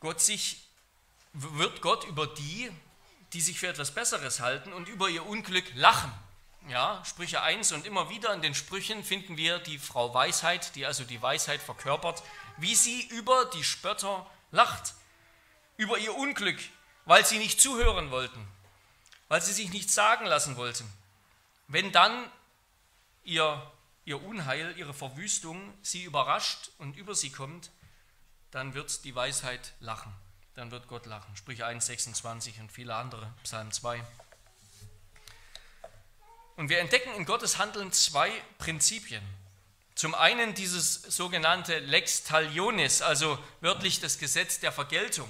Gott, 0.00 0.20
sich, 0.20 0.68
wird 1.32 1.80
Gott 1.80 2.04
über 2.04 2.26
die, 2.26 2.70
die 3.32 3.40
sich 3.40 3.58
für 3.58 3.68
etwas 3.68 3.92
Besseres 3.94 4.40
halten 4.40 4.70
und 4.74 4.86
über 4.86 5.08
ihr 5.08 5.24
Unglück 5.24 5.64
lachen. 5.76 6.12
Ja, 6.68 7.02
Sprüche 7.06 7.40
1 7.40 7.72
und 7.72 7.86
immer 7.86 8.10
wieder 8.10 8.34
in 8.34 8.42
den 8.42 8.54
Sprüchen 8.54 9.02
finden 9.02 9.38
wir 9.38 9.60
die 9.60 9.78
Frau 9.78 10.12
Weisheit, 10.12 10.74
die 10.74 10.84
also 10.84 11.04
die 11.04 11.22
Weisheit 11.22 11.62
verkörpert, 11.62 12.22
wie 12.58 12.74
sie 12.74 13.06
über 13.08 13.46
die 13.46 13.64
Spötter 13.64 14.28
lacht, 14.50 14.94
über 15.76 15.98
ihr 15.98 16.14
Unglück, 16.14 16.58
weil 17.04 17.24
sie 17.24 17.38
nicht 17.38 17.60
zuhören 17.60 18.10
wollten, 18.10 18.46
weil 19.28 19.40
sie 19.40 19.52
sich 19.52 19.70
nichts 19.70 19.94
sagen 19.94 20.26
lassen 20.26 20.56
wollten. 20.56 20.90
Wenn 21.68 21.92
dann 21.92 22.30
ihr, 23.24 23.70
ihr 24.04 24.22
Unheil, 24.22 24.76
ihre 24.76 24.94
Verwüstung 24.94 25.72
sie 25.82 26.02
überrascht 26.04 26.70
und 26.78 26.96
über 26.96 27.14
sie 27.14 27.30
kommt, 27.30 27.70
dann 28.50 28.74
wird 28.74 29.04
die 29.04 29.14
Weisheit 29.14 29.72
lachen. 29.80 30.14
Dann 30.54 30.70
wird 30.70 30.88
Gott 30.88 31.06
lachen. 31.06 31.36
Sprüche 31.36 31.66
1, 31.66 31.86
26 31.86 32.58
und 32.60 32.72
viele 32.72 32.94
andere, 32.94 33.32
Psalm 33.44 33.70
2. 33.70 34.02
Und 36.56 36.68
wir 36.70 36.80
entdecken 36.80 37.14
in 37.14 37.24
Gottes 37.24 37.58
Handeln 37.58 37.92
zwei 37.92 38.32
Prinzipien. 38.58 39.22
Zum 39.98 40.14
einen 40.14 40.54
dieses 40.54 40.94
sogenannte 41.02 41.80
Lex 41.80 42.22
Talionis, 42.22 43.02
also 43.02 43.36
wörtlich 43.60 43.98
das 43.98 44.20
Gesetz 44.20 44.60
der 44.60 44.70
Vergeltung. 44.70 45.28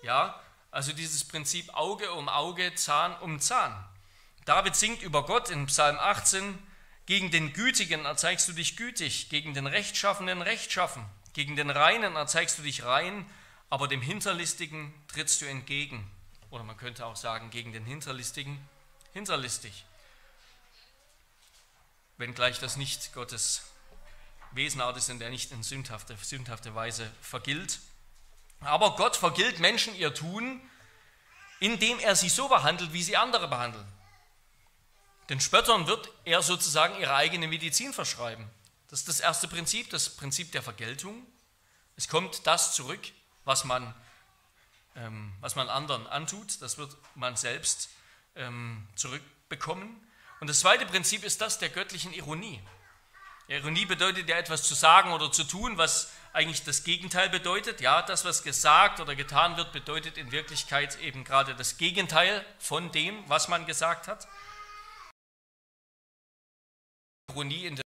Ja, 0.00 0.40
also 0.70 0.92
dieses 0.92 1.24
Prinzip 1.24 1.74
Auge 1.74 2.12
um 2.12 2.28
Auge, 2.28 2.72
Zahn 2.76 3.18
um 3.18 3.40
Zahn. 3.40 3.74
David 4.44 4.76
singt 4.76 5.02
über 5.02 5.26
Gott 5.26 5.50
in 5.50 5.66
Psalm 5.66 5.98
18, 5.98 6.56
gegen 7.06 7.32
den 7.32 7.52
Gütigen 7.52 8.04
erzeigst 8.04 8.46
du 8.46 8.52
dich 8.52 8.76
gütig, 8.76 9.28
gegen 9.28 9.54
den 9.54 9.66
Rechtschaffenen 9.66 10.40
rechtschaffen, 10.40 11.04
gegen 11.32 11.56
den 11.56 11.70
Reinen 11.70 12.14
erzeigst 12.14 12.58
du 12.58 12.62
dich 12.62 12.84
rein, 12.84 13.28
aber 13.70 13.88
dem 13.88 14.02
Hinterlistigen 14.02 14.94
trittst 15.08 15.42
du 15.42 15.46
entgegen. 15.46 16.08
Oder 16.50 16.62
man 16.62 16.76
könnte 16.76 17.06
auch 17.06 17.16
sagen, 17.16 17.50
gegen 17.50 17.72
den 17.72 17.84
Hinterlistigen 17.84 18.56
hinterlistig. 19.14 19.84
Wenngleich 22.18 22.60
das 22.60 22.76
nicht 22.76 23.12
Gottes 23.12 23.62
Wesenart 24.56 24.96
ist 24.96 25.10
und 25.10 25.18
der 25.18 25.30
nicht 25.30 25.52
in 25.52 25.62
sündhafte, 25.62 26.16
sündhafte 26.20 26.74
Weise 26.74 27.10
vergilt. 27.20 27.80
Aber 28.60 28.96
Gott 28.96 29.16
vergilt 29.16 29.58
Menschen 29.58 29.94
ihr 29.94 30.14
Tun, 30.14 30.60
indem 31.60 31.98
er 32.00 32.16
sie 32.16 32.28
so 32.28 32.48
behandelt, 32.48 32.92
wie 32.92 33.02
sie 33.02 33.16
andere 33.16 33.48
behandeln. 33.48 33.86
Den 35.28 35.40
Spöttern 35.40 35.86
wird 35.86 36.10
er 36.24 36.42
sozusagen 36.42 36.98
ihre 37.00 37.14
eigene 37.14 37.48
Medizin 37.48 37.92
verschreiben. 37.92 38.48
Das 38.88 39.00
ist 39.00 39.08
das 39.08 39.20
erste 39.20 39.48
Prinzip, 39.48 39.90
das 39.90 40.10
Prinzip 40.10 40.52
der 40.52 40.62
Vergeltung. 40.62 41.26
Es 41.96 42.08
kommt 42.08 42.46
das 42.46 42.74
zurück, 42.74 43.00
was 43.44 43.64
man, 43.64 43.94
ähm, 44.94 45.32
was 45.40 45.56
man 45.56 45.68
anderen 45.68 46.06
antut, 46.06 46.60
das 46.62 46.78
wird 46.78 46.96
man 47.14 47.36
selbst 47.36 47.88
ähm, 48.36 48.86
zurückbekommen. 48.94 50.00
Und 50.40 50.48
das 50.48 50.60
zweite 50.60 50.86
Prinzip 50.86 51.24
ist 51.24 51.40
das 51.40 51.58
der 51.58 51.70
göttlichen 51.70 52.12
Ironie. 52.12 52.60
Ironie 53.48 53.86
bedeutet 53.86 54.28
ja 54.28 54.36
etwas 54.38 54.64
zu 54.64 54.74
sagen 54.74 55.12
oder 55.12 55.30
zu 55.30 55.44
tun, 55.44 55.78
was 55.78 56.12
eigentlich 56.32 56.64
das 56.64 56.82
Gegenteil 56.82 57.28
bedeutet. 57.30 57.80
Ja, 57.80 58.02
das, 58.02 58.24
was 58.24 58.42
gesagt 58.42 58.98
oder 59.00 59.14
getan 59.14 59.56
wird, 59.56 59.72
bedeutet 59.72 60.18
in 60.18 60.32
Wirklichkeit 60.32 60.98
eben 61.00 61.22
gerade 61.24 61.54
das 61.54 61.78
Gegenteil 61.78 62.44
von 62.58 62.90
dem, 62.90 63.22
was 63.28 63.48
man 63.48 63.64
gesagt 63.64 64.08
hat. 64.08 64.26
Ironie 67.30 67.66
in 67.66 67.76
der 67.76 67.84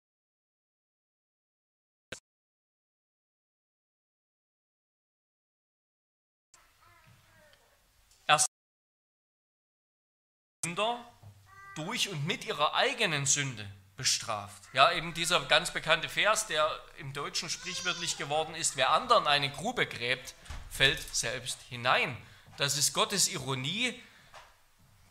durch 11.75 12.09
und 12.09 12.25
mit 12.25 12.45
ihrer 12.45 12.73
eigenen 12.75 13.25
Sünde 13.25 13.69
bestraft. 13.99 14.63
Ja, 14.71 14.93
eben 14.93 15.13
dieser 15.13 15.41
ganz 15.41 15.71
bekannte 15.71 16.07
Vers, 16.07 16.47
der 16.47 16.71
im 16.99 17.11
Deutschen 17.11 17.49
sprichwörtlich 17.49 18.17
geworden 18.17 18.55
ist, 18.55 18.77
wer 18.77 18.91
anderen 18.91 19.27
eine 19.27 19.51
Grube 19.51 19.85
gräbt, 19.85 20.35
fällt 20.69 21.01
selbst 21.13 21.59
hinein. 21.63 22.15
Das 22.55 22.77
ist 22.77 22.93
Gottes 22.93 23.27
Ironie, 23.27 24.01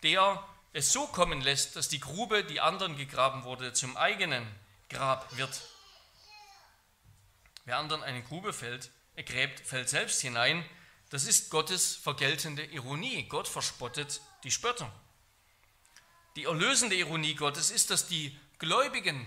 der 0.02 0.42
es 0.72 0.90
so 0.90 1.06
kommen 1.06 1.42
lässt, 1.42 1.76
dass 1.76 1.90
die 1.90 2.00
Grube, 2.00 2.44
die 2.44 2.60
anderen 2.60 2.96
gegraben 2.96 3.44
wurde, 3.44 3.74
zum 3.74 3.94
eigenen 3.98 4.46
Grab 4.88 5.36
wird. 5.36 5.60
Wer 7.66 7.76
anderen 7.76 8.02
eine 8.02 8.22
Grube 8.22 8.54
fällt, 8.54 8.90
er 9.16 9.24
gräbt, 9.24 9.60
fällt 9.60 9.90
selbst 9.90 10.22
hinein. 10.22 10.64
Das 11.10 11.24
ist 11.24 11.50
Gottes 11.50 11.94
vergeltende 11.94 12.64
Ironie. 12.64 13.28
Gott 13.28 13.48
verspottet 13.48 14.22
die 14.44 14.50
Spötter. 14.50 14.90
Die 16.36 16.44
erlösende 16.44 16.96
Ironie 16.96 17.34
Gottes 17.34 17.70
ist, 17.70 17.90
dass 17.90 18.06
die 18.06 18.38
Gläubigen, 18.58 19.26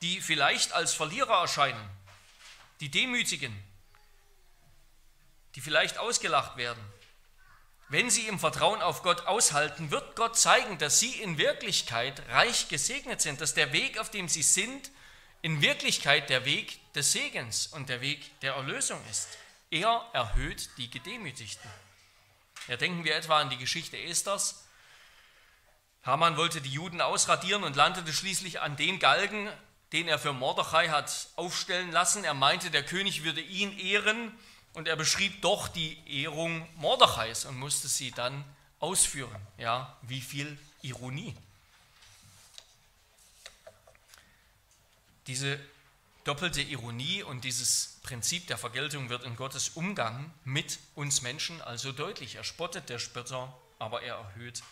die 0.00 0.20
vielleicht 0.20 0.72
als 0.72 0.94
Verlierer 0.94 1.40
erscheinen, 1.40 1.90
die 2.80 2.90
Demütigen, 2.90 3.56
die 5.54 5.60
vielleicht 5.60 5.98
ausgelacht 5.98 6.56
werden, 6.56 6.82
wenn 7.88 8.08
sie 8.08 8.26
im 8.26 8.38
Vertrauen 8.38 8.80
auf 8.80 9.02
Gott 9.02 9.26
aushalten, 9.26 9.90
wird 9.90 10.16
Gott 10.16 10.38
zeigen, 10.38 10.78
dass 10.78 10.98
sie 10.98 11.20
in 11.20 11.36
Wirklichkeit 11.36 12.22
reich 12.30 12.68
gesegnet 12.68 13.20
sind, 13.20 13.42
dass 13.42 13.52
der 13.52 13.74
Weg, 13.74 13.98
auf 13.98 14.10
dem 14.10 14.28
sie 14.28 14.42
sind, 14.42 14.90
in 15.42 15.60
Wirklichkeit 15.60 16.30
der 16.30 16.46
Weg 16.46 16.80
des 16.94 17.12
Segens 17.12 17.66
und 17.66 17.90
der 17.90 18.00
Weg 18.00 18.40
der 18.40 18.54
Erlösung 18.54 18.98
ist. 19.10 19.28
Er 19.70 20.08
erhöht 20.14 20.70
die 20.78 20.88
Gedemütigten. 20.88 21.70
Ja, 22.68 22.76
denken 22.76 23.04
wir 23.04 23.14
etwa 23.14 23.40
an 23.40 23.50
die 23.50 23.58
Geschichte 23.58 23.98
Esthers, 23.98 24.64
Haman 26.04 26.36
wollte 26.36 26.60
die 26.60 26.70
Juden 26.70 27.00
ausradieren 27.00 27.62
und 27.62 27.76
landete 27.76 28.12
schließlich 28.12 28.60
an 28.60 28.76
dem 28.76 28.98
Galgen, 28.98 29.48
den 29.92 30.08
er 30.08 30.18
für 30.18 30.32
Mordechai 30.32 30.88
hat 30.88 31.28
aufstellen 31.36 31.92
lassen. 31.92 32.24
Er 32.24 32.34
meinte, 32.34 32.70
der 32.70 32.84
König 32.84 33.22
würde 33.22 33.40
ihn 33.40 33.78
ehren 33.78 34.32
und 34.72 34.88
er 34.88 34.96
beschrieb 34.96 35.42
doch 35.42 35.68
die 35.68 35.96
Ehrung 36.22 36.66
Mordechais 36.76 37.44
und 37.44 37.56
musste 37.56 37.86
sie 37.86 38.10
dann 38.10 38.44
ausführen. 38.80 39.40
Ja, 39.58 39.96
wie 40.02 40.20
viel 40.20 40.58
Ironie. 40.80 41.36
Diese 45.28 45.60
doppelte 46.24 46.62
Ironie 46.62 47.22
und 47.22 47.44
dieses 47.44 48.00
Prinzip 48.02 48.48
der 48.48 48.58
Vergeltung 48.58 49.08
wird 49.08 49.22
in 49.22 49.36
Gottes 49.36 49.68
Umgang 49.70 50.32
mit 50.42 50.80
uns 50.96 51.22
Menschen 51.22 51.62
also 51.62 51.92
deutlich. 51.92 52.34
Er 52.34 52.44
spottet 52.44 52.88
der 52.88 52.98
Spötter, 52.98 53.56
aber 53.78 54.02
er 54.02 54.16
erhöht 54.16 54.62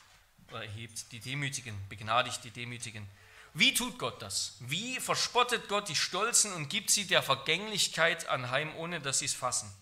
erhebt 0.53 1.13
die 1.13 1.21
Demütigen, 1.21 1.77
begnadigt 1.89 2.45
die 2.45 2.51
Demütigen. 2.51 3.07
Wie 3.55 3.75
tut 3.75 3.99
Gott 3.99 4.23
das? 4.23 4.57
Wie 4.61 5.01
verspottet 5.01 5.69
Gott 5.69 5.89
die 5.89 5.97
Stolzen 5.97 6.53
und 6.53 6.69
gibt 6.69 6.91
sie 6.91 7.07
der 7.07 7.23
Vergänglichkeit 7.23 8.29
anheim, 8.29 8.75
ohne 8.77 9.01
dass 9.01 9.21
sie 9.21 9.25
es 9.25 9.35
fassen? 9.35 9.73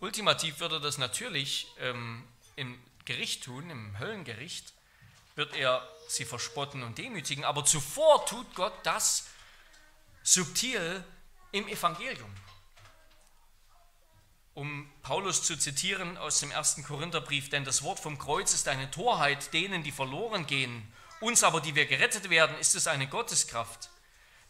Ultimativ 0.00 0.60
wird 0.60 0.72
er 0.72 0.80
das 0.80 0.98
natürlich 0.98 1.68
ähm, 1.78 2.24
im 2.56 2.78
Gericht 3.04 3.44
tun, 3.44 3.70
im 3.70 3.98
Höllengericht 3.98 4.72
wird 5.36 5.54
er 5.54 5.86
sie 6.08 6.24
verspotten 6.24 6.82
und 6.82 6.98
demütigen, 6.98 7.44
aber 7.44 7.64
zuvor 7.64 8.26
tut 8.26 8.54
Gott 8.54 8.74
das 8.84 9.26
subtil 10.22 11.04
im 11.52 11.68
Evangelium 11.68 12.30
um 14.56 14.90
Paulus 15.02 15.42
zu 15.42 15.58
zitieren 15.58 16.16
aus 16.16 16.40
dem 16.40 16.50
ersten 16.50 16.82
Korintherbrief, 16.82 17.50
denn 17.50 17.66
das 17.66 17.82
Wort 17.82 18.00
vom 18.00 18.18
Kreuz 18.18 18.54
ist 18.54 18.68
eine 18.68 18.90
Torheit 18.90 19.52
denen, 19.52 19.82
die 19.82 19.92
verloren 19.92 20.46
gehen. 20.46 20.90
Uns 21.20 21.44
aber, 21.44 21.60
die 21.60 21.74
wir 21.74 21.84
gerettet 21.84 22.30
werden, 22.30 22.56
ist 22.58 22.74
es 22.74 22.86
eine 22.86 23.06
Gotteskraft. 23.06 23.90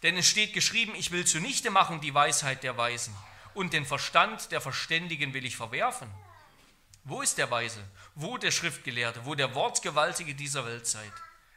Denn 0.05 0.17
es 0.17 0.29
steht 0.29 0.53
geschrieben, 0.53 0.95
ich 0.95 1.11
will 1.11 1.27
zunichte 1.27 1.71
machen 1.71 2.01
die 2.01 2.15
Weisheit 2.15 2.63
der 2.63 2.77
Weisen 2.77 3.17
und 3.53 3.73
den 3.73 3.85
Verstand 3.85 4.53
der 4.53 4.61
Verständigen 4.61 5.35
will 5.35 5.45
ich 5.45 5.57
verwerfen. 5.57 6.09
Wo 7.03 7.21
ist 7.21 7.37
der 7.37 7.51
Weise? 7.51 7.83
Wo 8.15 8.39
der 8.39 8.53
Schriftgelehrte? 8.53 9.25
Wo 9.25 9.35
der 9.35 9.57
Wortgewaltige 9.57 10.37
dieser 10.37 10.65
Weltzeit? 10.67 11.13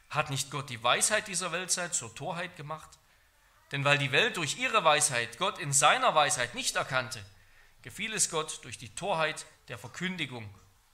Hat 0.08 0.28
nicht 0.28 0.50
Gott 0.50 0.70
die 0.70 0.82
Weisheit 0.82 1.28
dieser 1.28 1.52
Weltzeit 1.52 1.94
zur 1.94 2.12
Torheit 2.16 2.56
gemacht? 2.56 2.90
Denn 3.70 3.84
weil 3.84 3.98
die 3.98 4.10
Welt 4.10 4.36
durch 4.38 4.58
ihre 4.58 4.82
Weisheit 4.82 5.38
Gott 5.38 5.60
in 5.60 5.72
seiner 5.72 6.16
Weisheit 6.16 6.56
nicht 6.56 6.74
erkannte, 6.74 7.24
gefiel 7.82 8.12
es 8.12 8.30
Gott 8.30 8.64
durch 8.64 8.78
die 8.78 8.94
Torheit 8.94 9.46
der 9.68 9.78
Verkündigung, 9.78 10.48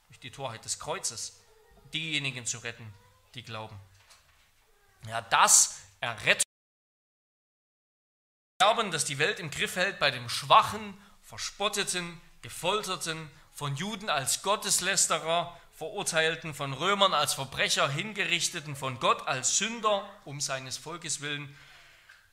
durch 0.07 0.19
die 0.19 0.31
Torheit 0.31 0.63
des 0.65 0.79
Kreuzes, 0.79 1.41
diejenigen 1.93 2.45
zu 2.45 2.59
retten, 2.59 2.93
die 3.33 3.43
glauben. 3.43 3.79
Ja, 5.07 5.21
das 5.21 5.79
errettet 5.99 6.43
Glauben, 8.59 8.89
dass 8.89 9.05
die 9.05 9.19
Welt 9.19 9.39
im 9.39 9.51
Griff 9.51 9.75
hält 9.75 9.99
bei 9.99 10.09
dem 10.09 10.29
schwachen, 10.29 10.99
verspotteten, 11.21 12.19
gefolterten, 12.41 13.29
von 13.53 13.75
Juden 13.75 14.09
als 14.09 14.41
Gotteslästerer 14.41 15.55
verurteilten, 15.73 16.55
von 16.55 16.73
Römern 16.73 17.13
als 17.13 17.35
Verbrecher 17.35 17.87
hingerichteten, 17.87 18.75
von 18.75 18.99
Gott 18.99 19.27
als 19.27 19.57
Sünder 19.57 20.09
um 20.25 20.41
seines 20.41 20.77
Volkes 20.77 21.21
willen 21.21 21.55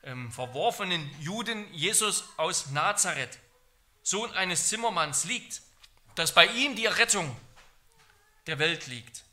ähm, 0.05 0.31
verworfenen 0.31 1.09
Juden 1.19 1.71
Jesus 1.73 2.25
aus 2.37 2.71
Nazareth 2.71 3.39
Sohn 4.05 4.31
eines 4.35 4.69
Zimmermanns 4.69 5.23
liegt, 5.23 5.63
dass 6.13 6.31
bei 6.31 6.45
ihm 6.45 6.75
die 6.75 6.85
Rettung 6.85 7.35
der 8.45 8.59
Welt 8.59 8.85
liegt. 8.85 9.23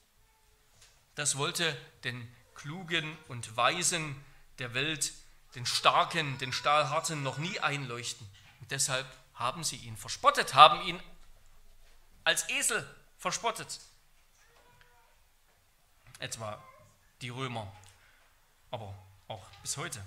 Das 1.15 1.37
wollte 1.37 1.77
den 2.05 2.27
Klugen 2.55 3.19
und 3.29 3.55
Weisen 3.55 4.25
der 4.59 4.73
Welt, 4.73 5.13
den 5.55 5.67
Starken, 5.67 6.39
den 6.39 6.55
Stahlharten 6.55 7.23
noch 7.23 7.37
nie 7.37 7.61
einleuchten. 7.61 8.27
Und 8.61 8.71
deshalb 8.71 9.07
haben 9.35 9.63
sie 9.63 9.77
ihn 9.77 9.99
verspottet, 9.99 10.55
haben 10.55 10.81
ihn 10.87 11.03
als 12.25 12.49
Esel 12.49 12.89
verspottet. 13.19 13.79
Etwa 16.19 16.63
die 17.21 17.29
Römer, 17.29 17.71
aber 18.71 18.95
auch 19.29 19.45
bis 19.61 19.77
heute. 19.77 20.03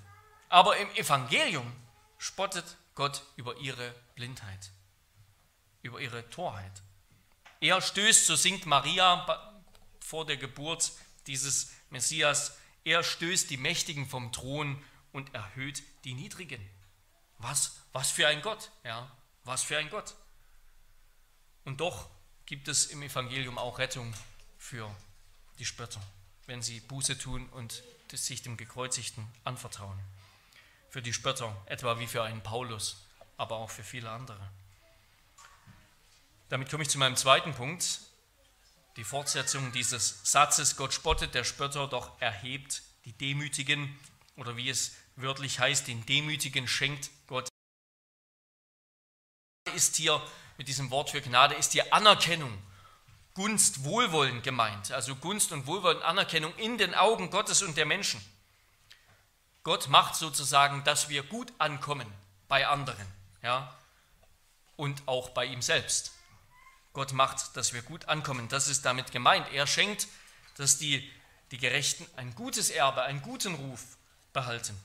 Aber 0.50 0.76
im 0.78 0.90
Evangelium 0.96 1.72
spottet 2.18 2.78
Gott 2.96 3.24
über 3.36 3.58
ihre 3.58 3.94
Blindheit, 4.16 4.72
über 5.82 6.00
ihre 6.00 6.28
Torheit. 6.30 6.82
Er 7.60 7.82
stößt, 7.82 8.26
so 8.26 8.36
singt 8.36 8.66
Maria 8.66 9.54
vor 10.00 10.26
der 10.26 10.38
Geburt 10.38 10.92
dieses 11.28 11.74
Messias, 11.90 12.58
er 12.84 13.04
stößt 13.04 13.50
die 13.50 13.58
Mächtigen 13.58 14.08
vom 14.08 14.32
Thron 14.32 14.82
und 15.12 15.34
erhöht 15.34 15.84
die 16.06 16.14
Niedrigen. 16.14 16.62
Was, 17.38 17.82
was 17.92 18.12
für 18.12 18.28
ein 18.28 18.42
Gott, 18.42 18.72
ja, 18.84 19.12
was 19.44 19.64
für 19.64 19.78
ein 19.78 19.90
Gott. 19.90 20.16
Und 21.66 21.82
doch 21.82 22.10
gibt 22.46 22.68
es 22.68 22.86
im 22.88 23.02
Evangelium 23.02 23.58
auch 23.58 23.80
Rettung 23.80 24.14
für 24.58 24.90
die 25.60 25.66
Spötter, 25.66 26.02
wenn 26.46 26.62
sie 26.62 26.80
Buße 26.80 27.18
tun 27.18 27.50
und 27.50 27.84
sich 28.14 28.42
dem 28.44 28.56
Gekreuzigten 28.56 29.28
anvertrauen 29.44 30.00
für 30.96 31.02
die 31.02 31.12
Spötter, 31.12 31.54
etwa 31.66 32.00
wie 32.00 32.08
für 32.08 32.24
einen 32.24 32.42
Paulus, 32.42 33.04
aber 33.36 33.58
auch 33.58 33.70
für 33.70 33.84
viele 33.84 34.10
andere. 34.10 34.40
Damit 36.48 36.72
komme 36.72 36.84
ich 36.84 36.90
zu 36.90 36.98
meinem 36.98 37.18
zweiten 37.18 37.54
Punkt, 37.54 38.00
die 38.96 39.04
Fortsetzung 39.04 39.74
dieses 39.74 40.22
Satzes, 40.24 40.78
Gott 40.78 40.94
spottet 40.94 41.36
der 41.36 41.44
Spötter, 41.44 41.90
doch 41.90 42.22
erhebt 42.22 42.82
die 43.04 43.12
Demütigen, 43.12 44.00
oder 44.38 44.56
wie 44.56 44.70
es 44.70 44.96
wörtlich 45.18 45.60
heißt, 45.60 45.90
den 45.90 46.06
Demütigen 46.06 46.66
schenkt 46.66 47.10
Gott. 47.28 47.50
Ist 49.76 49.98
hier 49.98 50.26
mit 50.58 50.70
diesem 50.70 50.92
Wort 50.92 51.10
für 51.10 51.22
Gnade, 51.22 51.56
ist 51.56 51.74
hier 51.74 51.94
Anerkennung 51.94 52.58
Gunst, 53.34 53.84
Wohlwollen 53.84 54.42
gemeint, 54.44 54.94
also 54.94 55.14
Gunst 55.18 55.52
und 55.52 55.68
Wohlwollen, 55.68 56.02
Anerkennung 56.04 56.56
in 56.56 56.78
den 56.78 56.96
Augen 56.96 57.32
Gottes 57.32 57.64
und 57.64 57.76
der 57.76 57.86
Menschen. 57.86 58.22
Gott 59.66 59.88
macht 59.88 60.16
sozusagen, 60.16 60.84
dass 60.84 61.10
wir 61.10 61.24
gut 61.24 61.52
ankommen 61.58 62.08
bei 62.48 62.68
anderen, 62.68 63.08
ja, 63.42 63.76
und 64.76 65.02
auch 65.08 65.30
bei 65.30 65.46
ihm 65.46 65.64
selbst. 65.64 66.14
Gott 66.94 67.14
macht, 67.14 67.58
dass 67.58 67.74
wir 67.74 67.82
gut 67.82 68.08
ankommen. 68.08 68.48
Das 68.48 68.68
ist 68.68 68.86
damit 68.86 69.12
gemeint. 69.12 69.52
Er 69.52 69.66
schenkt, 69.66 70.08
dass 70.58 70.78
die, 70.78 71.12
die 71.50 71.58
Gerechten 71.58 72.08
ein 72.16 72.36
gutes 72.36 72.70
Erbe, 72.70 73.02
einen 73.02 73.24
guten 73.24 73.56
Ruf 73.56 73.82
behalten. 74.34 74.80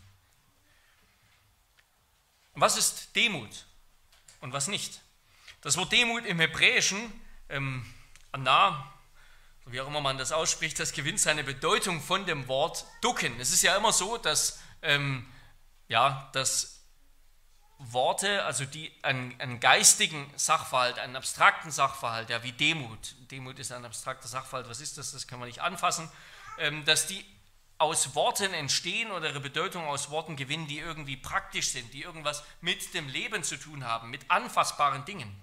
Was 2.55 2.79
ist 2.79 3.15
Demut 3.15 3.67
und 4.41 4.55
was 4.55 4.67
nicht? 4.67 5.03
Das 5.61 5.77
Wort 5.77 5.93
Demut 5.93 6.25
im 6.25 6.41
Hebräischen, 6.41 7.13
ähm, 7.51 7.85
Anna, 8.33 8.91
wie 9.67 9.83
auch 9.83 9.89
immer 9.89 10.01
man 10.01 10.17
das 10.17 10.33
ausspricht, 10.33 10.79
das 10.79 10.93
gewinnt 10.93 11.21
seine 11.21 11.45
Bedeutung 11.45 12.01
von 12.01 12.25
dem 12.25 12.49
Wort 12.49 12.87
ducken. 13.03 13.39
Es 13.41 13.53
ist 13.53 13.61
ja 13.61 13.77
immer 13.77 13.93
so, 13.93 14.17
dass, 14.17 14.59
ähm, 14.83 15.27
ja, 15.89 16.29
dass 16.33 16.81
Worte, 17.79 18.45
also 18.45 18.65
die 18.67 18.93
einen, 19.03 19.39
einen, 19.41 19.59
geistigen 19.59 20.31
Sachverhalt, 20.37 20.99
einen 20.99 21.17
abstrakten 21.17 21.71
Sachverhalt, 21.71 22.29
ja, 22.29 22.43
wie 22.43 22.53
Demut, 22.53 23.15
Demut 23.31 23.59
ist 23.59 23.73
ein 23.73 23.85
abstrakter 23.85 24.29
Sachverhalt, 24.29 24.69
was 24.69 24.81
ist 24.81 24.99
das, 24.99 25.13
das 25.13 25.27
kann 25.27 25.39
man 25.39 25.49
nicht 25.49 25.63
anfassen, 25.63 26.11
ähm, 26.59 26.85
dass 26.85 27.07
die 27.07 27.25
aus 27.79 28.15
Worten 28.15 28.53
entstehen 28.53 29.11
oder 29.11 29.31
ihre 29.31 29.41
Bedeutung 29.41 29.87
aus 29.87 30.11
Worten 30.11 30.37
gewinnen, 30.37 30.67
die 30.67 30.79
irgendwie 30.79 31.17
praktisch 31.17 31.71
sind, 31.71 31.95
die 31.95 32.03
irgendwas 32.03 32.45
mit 32.61 32.93
dem 32.93 33.09
Leben 33.09 33.43
zu 33.43 33.57
tun 33.57 33.87
haben, 33.87 34.11
mit 34.11 34.31
anfassbaren 34.31 35.07
Dingen. 35.07 35.35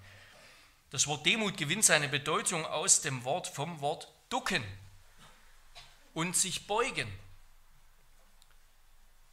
Das 0.92 1.08
Wort 1.08 1.26
Demut 1.26 1.58
gewinnt 1.58 1.84
seine 1.84 2.08
Bedeutung 2.08 2.64
aus 2.66 3.02
dem 3.02 3.24
Wort 3.24 3.48
vom 3.48 3.82
Wort 3.82 4.08
ducken 4.30 4.64
und 6.14 6.38
sich 6.38 6.68
beugen. 6.68 7.12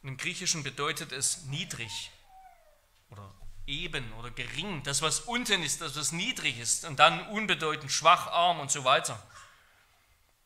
Im 0.05 0.17
Griechischen 0.17 0.61
bedeutet 0.61 1.11
es 1.11 1.45
niedrig 1.45 2.11
oder 3.09 3.33
eben 3.65 4.13
oder 4.13 4.29
gering, 4.29 4.83
das 4.83 5.01
was 5.01 5.21
unten 5.21 5.63
ist, 5.63 5.81
das 5.81 5.95
was 5.95 6.11
niedrig 6.11 6.59
ist 6.59 6.85
und 6.85 6.99
dann 6.99 7.27
unbedeutend, 7.29 7.91
schwach, 7.91 8.27
arm 8.27 8.59
und 8.59 8.69
so 8.69 8.83
weiter. 8.83 9.19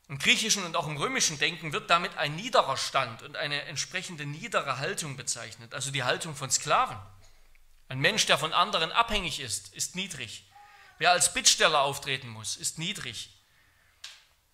Im 0.08 0.17
griechischen 0.17 0.63
und 0.63 0.78
auch 0.78 0.88
im 0.88 0.95
römischen 0.95 1.39
Denken 1.39 1.74
wird 1.74 1.89
damit 1.89 2.15
ein 2.15 2.38
niederer 2.38 2.78
Stand 2.78 3.22
und 3.22 3.36
eine 3.36 3.63
entsprechende 3.63 4.26
niedere 4.26 4.78
Haltung 4.78 5.17
bezeichnet, 5.17 5.74
also 5.74 5.91
die 5.91 6.04
Haltung 6.04 6.38
von 6.38 6.50
Sklaven. 6.50 6.98
Ein 7.89 8.00
Mensch, 8.00 8.26
der 8.28 8.38
von 8.38 8.54
anderen 8.54 8.93
abhängig 8.93 9.41
ist, 9.41 9.74
ist 9.74 9.93
niedrig. 9.93 10.50
Wer 11.00 11.12
als 11.12 11.34
Bittsteller 11.34 11.82
auftreten 11.82 12.30
muss, 12.30 12.56
ist 12.56 12.78
niedrig. 12.78 13.30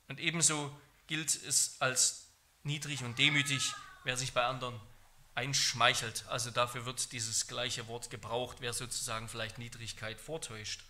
Und 0.07 0.19
ebenso 0.19 0.75
gilt 1.05 1.35
es 1.43 1.75
als 1.79 2.31
niedrig 2.63 3.03
und 3.03 3.19
demütig, 3.19 3.75
wer 4.03 4.17
sich 4.17 4.33
bei 4.33 4.43
anderen 4.43 4.81
einschmeichelt. 5.35 6.25
Also 6.27 6.49
dafür 6.49 6.85
wird 6.85 7.11
dieses 7.11 7.47
gleiche 7.47 7.87
Wort 7.87 8.09
gebraucht, 8.09 8.57
wer 8.61 8.73
sozusagen 8.73 9.29
vielleicht 9.29 9.57
Niedrigkeit 9.57 10.19
vortäuscht. 10.19 10.83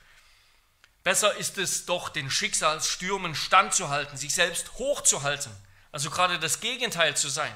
Besser 1.03 1.35
ist 1.35 1.57
es 1.57 1.85
doch, 1.85 2.09
den 2.09 2.31
Schicksalsstürmen 2.31 3.35
standzuhalten, 3.35 4.17
sich 4.17 4.33
selbst 4.33 4.73
hochzuhalten, 4.73 5.51
also 5.91 6.09
gerade 6.09 6.39
das 6.39 6.61
Gegenteil 6.61 7.15
zu 7.15 7.29
sein, 7.29 7.53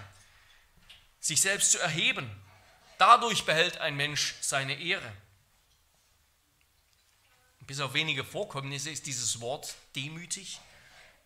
sich 1.19 1.41
selbst 1.41 1.71
zu 1.71 1.80
erheben. 1.80 2.30
Dadurch 2.97 3.45
behält 3.45 3.78
ein 3.78 3.95
Mensch 3.95 4.36
seine 4.41 4.80
Ehre. 4.80 5.12
Bis 7.62 7.80
auf 7.80 7.93
wenige 7.93 8.23
Vorkommnisse 8.23 8.89
ist 8.89 9.06
dieses 9.06 9.41
Wort 9.41 9.75
demütig 9.95 10.60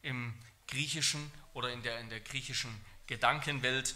im 0.01 0.33
griechischen 0.67 1.31
oder 1.53 1.71
in 1.71 1.83
der, 1.83 1.99
in 1.99 2.09
der 2.09 2.19
griechischen 2.19 2.83
Gedankenwelt 3.07 3.95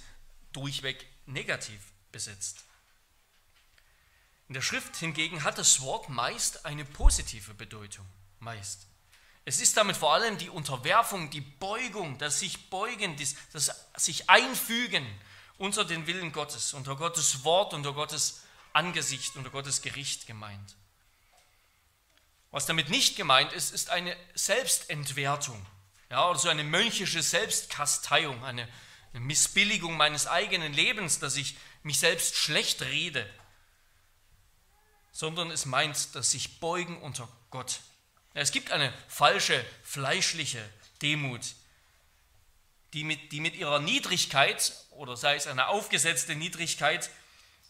durchweg 0.53 1.05
negativ 1.27 1.79
besetzt. 2.11 2.63
In 4.47 4.53
der 4.53 4.61
Schrift 4.61 4.95
hingegen 4.95 5.43
hat 5.43 5.57
das 5.57 5.81
Wort 5.81 6.09
meist 6.09 6.65
eine 6.65 6.85
positive 6.85 7.53
Bedeutung. 7.53 8.05
Meist. 8.39 8.87
Es 9.45 9.61
ist 9.61 9.77
damit 9.77 9.97
vor 9.97 10.13
allem 10.13 10.37
die 10.37 10.49
Unterwerfung, 10.49 11.29
die 11.29 11.41
Beugung, 11.41 12.17
das 12.17 12.39
sich 12.39 12.69
beugen, 12.69 13.15
das 13.53 13.71
sich 13.95 14.29
einfügen 14.29 15.05
unter 15.57 15.85
den 15.85 16.05
Willen 16.05 16.31
Gottes, 16.31 16.73
unter 16.73 16.95
Gottes 16.95 17.43
Wort, 17.43 17.73
unter 17.73 17.93
Gottes 17.93 18.41
Angesicht, 18.73 19.35
unter 19.35 19.49
Gottes 19.49 19.81
Gericht 19.81 20.27
gemeint. 20.27 20.75
Was 22.51 22.65
damit 22.65 22.89
nicht 22.89 23.15
gemeint 23.15 23.53
ist, 23.53 23.73
ist 23.73 23.89
eine 23.89 24.15
Selbstentwertung, 24.35 25.65
ja, 26.09 26.29
oder 26.29 26.39
so 26.39 26.49
eine 26.49 26.63
mönchische 26.63 27.23
Selbstkasteiung, 27.23 28.43
eine 28.43 28.67
eine 29.17 29.25
Missbilligung 29.25 29.97
meines 29.97 30.27
eigenen 30.27 30.73
Lebens, 30.73 31.19
dass 31.19 31.35
ich 31.35 31.57
mich 31.83 31.99
selbst 31.99 32.35
schlecht 32.35 32.83
rede, 32.83 33.27
sondern 35.11 35.49
es 35.49 35.65
meint, 35.65 36.15
dass 36.15 36.31
sich 36.31 36.59
beugen 36.59 37.01
unter 37.01 37.27
Gott. 37.49 37.79
Es 38.33 38.51
gibt 38.51 38.71
eine 38.71 38.93
falsche, 39.07 39.65
fleischliche 39.83 40.63
Demut, 41.01 41.41
die 42.93 43.03
mit, 43.03 43.31
die 43.31 43.39
mit 43.39 43.55
ihrer 43.55 43.79
Niedrigkeit 43.79 44.73
oder 44.91 45.17
sei 45.17 45.35
es 45.35 45.47
eine 45.47 45.67
aufgesetzte 45.67 46.35
Niedrigkeit 46.35 47.09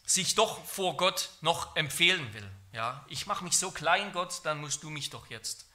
sich 0.06 0.36
doch 0.36 0.64
vor 0.66 0.98
Gott 0.98 1.30
noch 1.42 1.76
empfehlen 1.76 2.34
will. 2.34 2.50
Ja, 2.74 3.06
ich 3.08 3.26
mache 3.26 3.44
mich 3.44 3.58
so 3.58 3.72
klein, 3.72 4.12
Gott, 4.12 4.42
dann 4.44 4.60
musst 4.60 4.84
du 4.84 4.90
mich 4.90 5.10
doch 5.10 5.30
jetzt 5.30 5.66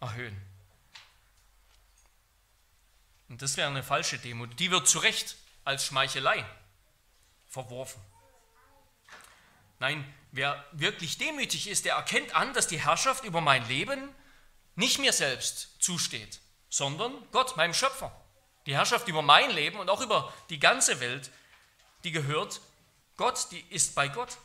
erhöhen. 0.00 0.40
Und 3.28 3.42
das 3.42 3.56
wäre 3.56 3.68
eine 3.68 3.82
falsche 3.82 4.18
Demut. 4.18 4.58
Die 4.58 4.70
wird 4.70 4.88
zu 4.88 4.98
Recht 4.98 5.36
als 5.64 5.86
Schmeichelei 5.86 6.44
verworfen. 7.48 8.00
Nein, 9.78 10.04
wer 10.30 10.64
wirklich 10.72 11.18
demütig 11.18 11.68
ist, 11.68 11.84
der 11.84 11.96
erkennt 11.96 12.34
an, 12.34 12.54
dass 12.54 12.68
die 12.68 12.80
Herrschaft 12.80 13.24
über 13.24 13.40
mein 13.40 13.66
Leben 13.68 14.08
nicht 14.74 14.98
mir 14.98 15.12
selbst 15.12 15.82
zusteht, 15.82 16.40
sondern 16.68 17.12
Gott, 17.32 17.56
meinem 17.56 17.74
Schöpfer. 17.74 18.12
Die 18.66 18.74
Herrschaft 18.74 19.08
über 19.08 19.22
mein 19.22 19.50
Leben 19.50 19.78
und 19.78 19.90
auch 19.90 20.00
über 20.00 20.32
die 20.50 20.60
ganze 20.60 21.00
Welt, 21.00 21.30
die 22.04 22.12
gehört 22.12 22.60
Gott, 23.16 23.48
die 23.50 23.60
ist 23.70 23.94
bei 23.94 24.08
Gott. 24.08 24.38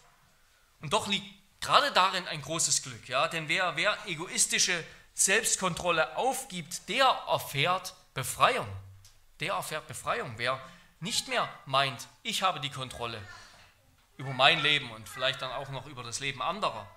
Und 0.82 0.92
doch 0.94 1.08
liegt 1.08 1.26
gerade 1.62 1.92
darin 1.92 2.28
ein 2.28 2.42
großes 2.42 2.84
Glück, 2.84 3.08
ja, 3.08 3.28
denn 3.28 3.48
wer, 3.48 3.76
wer 3.76 3.98
egoistische 4.08 4.84
Selbstkontrolle 5.14 6.18
aufgibt, 6.18 6.90
der 6.90 7.06
erfährt 7.06 7.96
Befreiung. 8.18 8.68
Der 9.40 9.54
erfährt 9.54 9.86
Befreiung. 9.86 10.34
Wer 10.38 10.60
nicht 11.00 11.28
mehr 11.28 11.48
meint, 11.68 12.08
ich 12.24 12.42
habe 12.42 12.60
die 12.60 12.72
Kontrolle 12.72 13.22
über 14.18 14.34
mein 14.34 14.60
Leben 14.60 14.90
und 14.90 15.08
vielleicht 15.08 15.44
dann 15.44 15.52
auch 15.52 15.70
noch 15.70 15.86
über 15.86 16.02
das 16.02 16.20
Leben 16.20 16.42
anderer. 16.42 16.90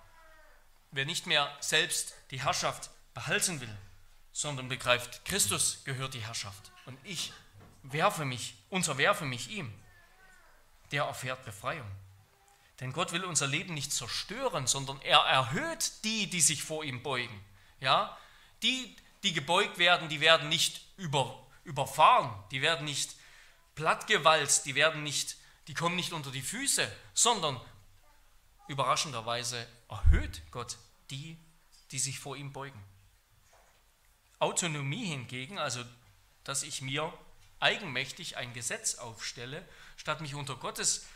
Wer 0.93 1.05
nicht 1.05 1.27
mehr 1.27 1.55
selbst 1.61 2.15
die 2.31 2.41
Herrschaft 2.41 2.89
behalten 3.13 3.61
will, 3.61 3.77
sondern 4.33 4.71
begreift, 4.71 5.23
Christus 5.27 5.85
gehört 5.85 6.15
die 6.15 6.25
Herrschaft 6.25 6.73
und 6.87 6.99
ich 7.05 7.35
werfe 7.83 8.25
mich, 8.25 8.55
unterwerfe 8.71 9.27
mich 9.27 9.51
ihm, 9.51 9.71
der 10.91 11.05
erfährt 11.05 11.45
Befreiung. 11.45 11.91
Denn 12.81 12.95
Gott 12.95 13.13
will 13.13 13.25
unser 13.27 13.47
Leben 13.47 13.75
nicht 13.75 13.93
zerstören, 13.93 14.67
sondern 14.67 14.99
er 15.03 15.19
erhöht 15.19 16.03
die, 16.03 16.31
die 16.31 16.41
sich 16.41 16.63
vor 16.63 16.83
ihm 16.83 17.03
beugen. 17.03 17.45
Ja, 17.79 18.17
die, 18.63 18.97
die 19.23 19.33
gebeugt 19.33 19.79
werden, 19.79 20.09
die 20.09 20.21
werden 20.21 20.49
nicht 20.49 20.81
über, 20.97 21.47
überfahren, 21.65 22.33
die 22.51 22.63
werden 22.63 22.85
nicht 22.85 23.17
plattgewalzt, 23.75 24.67
die 24.67 24.75
werden 24.75 25.03
nicht, 25.03 25.37
die 25.69 25.75
kommen 25.75 25.97
nicht 25.97 26.13
unter 26.13 26.31
die 26.31 26.43
Füße, 26.43 26.91
sondern 27.15 27.61
überraschenderweise 28.69 29.67
erhöht 29.89 30.43
Gott 30.51 30.79
die, 31.11 31.37
die 31.91 31.99
sich 31.99 32.19
vor 32.19 32.37
ihm 32.37 32.53
beugen. 32.53 32.83
Autonomie 34.39 35.07
hingegen, 35.07 35.59
also 35.59 35.85
dass 36.45 36.63
ich 36.63 36.81
mir 36.81 37.13
eigenmächtig 37.59 38.37
ein 38.37 38.55
Gesetz 38.55 38.95
aufstelle, 38.95 39.67
statt 39.97 40.21
mich 40.21 40.35
unter 40.35 40.57
Gottes 40.57 41.07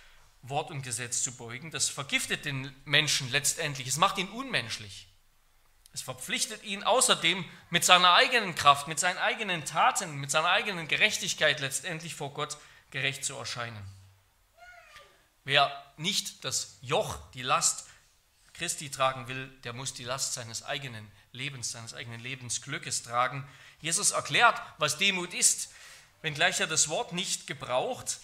Wort 0.42 0.70
und 0.70 0.82
Gesetz 0.82 1.22
zu 1.22 1.34
beugen, 1.36 1.70
das 1.70 1.88
vergiftet 1.88 2.44
den 2.44 2.74
Menschen 2.84 3.30
letztendlich, 3.30 3.88
es 3.88 3.96
macht 3.96 4.18
ihn 4.18 4.28
unmenschlich. 4.28 5.08
Es 5.94 6.02
verpflichtet 6.02 6.64
ihn 6.64 6.82
außerdem 6.82 7.44
mit 7.70 7.84
seiner 7.84 8.14
eigenen 8.14 8.56
Kraft, 8.56 8.88
mit 8.88 8.98
seinen 8.98 9.18
eigenen 9.18 9.64
Taten, 9.64 10.16
mit 10.16 10.30
seiner 10.30 10.50
eigenen 10.50 10.88
Gerechtigkeit 10.88 11.60
letztendlich 11.60 12.16
vor 12.16 12.34
Gott 12.34 12.58
gerecht 12.90 13.24
zu 13.24 13.36
erscheinen. 13.36 13.80
Wer 15.44 15.72
nicht 15.96 16.44
das 16.44 16.78
Joch, 16.82 17.18
die 17.34 17.42
Last 17.42 17.86
Christi 18.54 18.90
tragen 18.90 19.28
will, 19.28 19.48
der 19.62 19.72
muss 19.72 19.94
die 19.94 20.04
Last 20.04 20.34
seines 20.34 20.64
eigenen 20.64 21.10
Lebens, 21.32 21.70
seines 21.70 21.94
eigenen 21.94 22.20
Lebensglückes 22.20 23.04
tragen. 23.04 23.46
Jesus 23.80 24.10
erklärt, 24.10 24.60
was 24.78 24.98
Demut 24.98 25.32
ist, 25.32 25.70
wenngleich 26.22 26.58
er 26.58 26.66
das 26.66 26.88
Wort 26.88 27.12
nicht 27.12 27.46
gebraucht, 27.46 28.18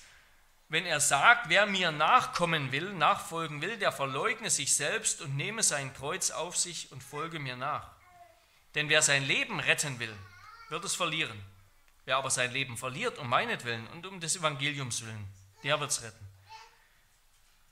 wenn 0.70 0.87
er 0.87 1.00
sagt, 1.00 1.48
wer 1.48 1.66
mir 1.66 1.90
nachkommen 1.90 2.70
will, 2.70 2.94
nachfolgen 2.94 3.61
will, 3.61 3.76
der 3.76 3.90
verleugne 3.90 4.50
sich 4.50 4.74
selbst 4.74 5.20
und 5.20 5.37
nehme 5.37 5.64
sein 5.64 5.92
Kreuz 5.92 6.30
auf 6.30 6.56
sich 6.56 6.92
und 6.92 7.02
folge 7.02 7.40
mir 7.40 7.56
nach. 7.56 7.90
Denn 8.76 8.88
wer 8.88 9.02
sein 9.02 9.24
Leben 9.24 9.59
retten 9.59 9.98
will, 9.98 10.16
wird 10.68 10.85
es 10.85 10.94
verlieren. 10.94 11.38
Wer 12.04 12.16
aber 12.16 12.30
sein 12.30 12.52
Leben 12.52 12.76
verliert 12.76 13.18
um 13.18 13.28
meinetwillen 13.28 13.87
und 13.88 14.06
um 14.06 14.20
des 14.20 14.37
Evangeliums 14.37 15.04
willen, 15.04 15.26
der 15.64 15.80
wird 15.80 15.90
es 15.90 16.02
retten. 16.02 16.28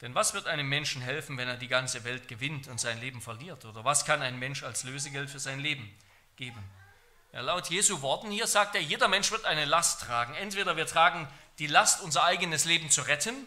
Denn 0.00 0.16
was 0.16 0.34
wird 0.34 0.48
einem 0.48 0.68
Menschen 0.68 1.00
helfen, 1.00 1.38
wenn 1.38 1.48
er 1.48 1.56
die 1.56 1.68
ganze 1.68 2.02
Welt 2.02 2.26
gewinnt 2.26 2.66
und 2.66 2.80
sein 2.80 3.00
Leben 3.00 3.20
verliert? 3.20 3.64
Oder 3.64 3.84
was 3.84 4.04
kann 4.06 4.22
ein 4.22 4.40
Mensch 4.40 4.64
als 4.64 4.82
Lösegeld 4.82 5.30
für 5.30 5.40
sein 5.40 5.60
Leben 5.60 5.88
geben? 6.34 6.62
Ja, 7.32 7.42
laut 7.42 7.68
Jesu 7.70 8.02
Worten 8.02 8.30
hier 8.30 8.48
sagt 8.48 8.74
er, 8.74 8.80
jeder 8.80 9.06
Mensch 9.06 9.30
wird 9.30 9.44
eine 9.44 9.66
Last 9.66 10.00
tragen. 10.02 10.34
Entweder 10.34 10.76
wir 10.76 10.86
tragen 10.86 11.28
die 11.58 11.66
Last, 11.66 12.02
unser 12.02 12.24
eigenes 12.24 12.64
Leben 12.64 12.90
zu 12.90 13.02
retten, 13.02 13.46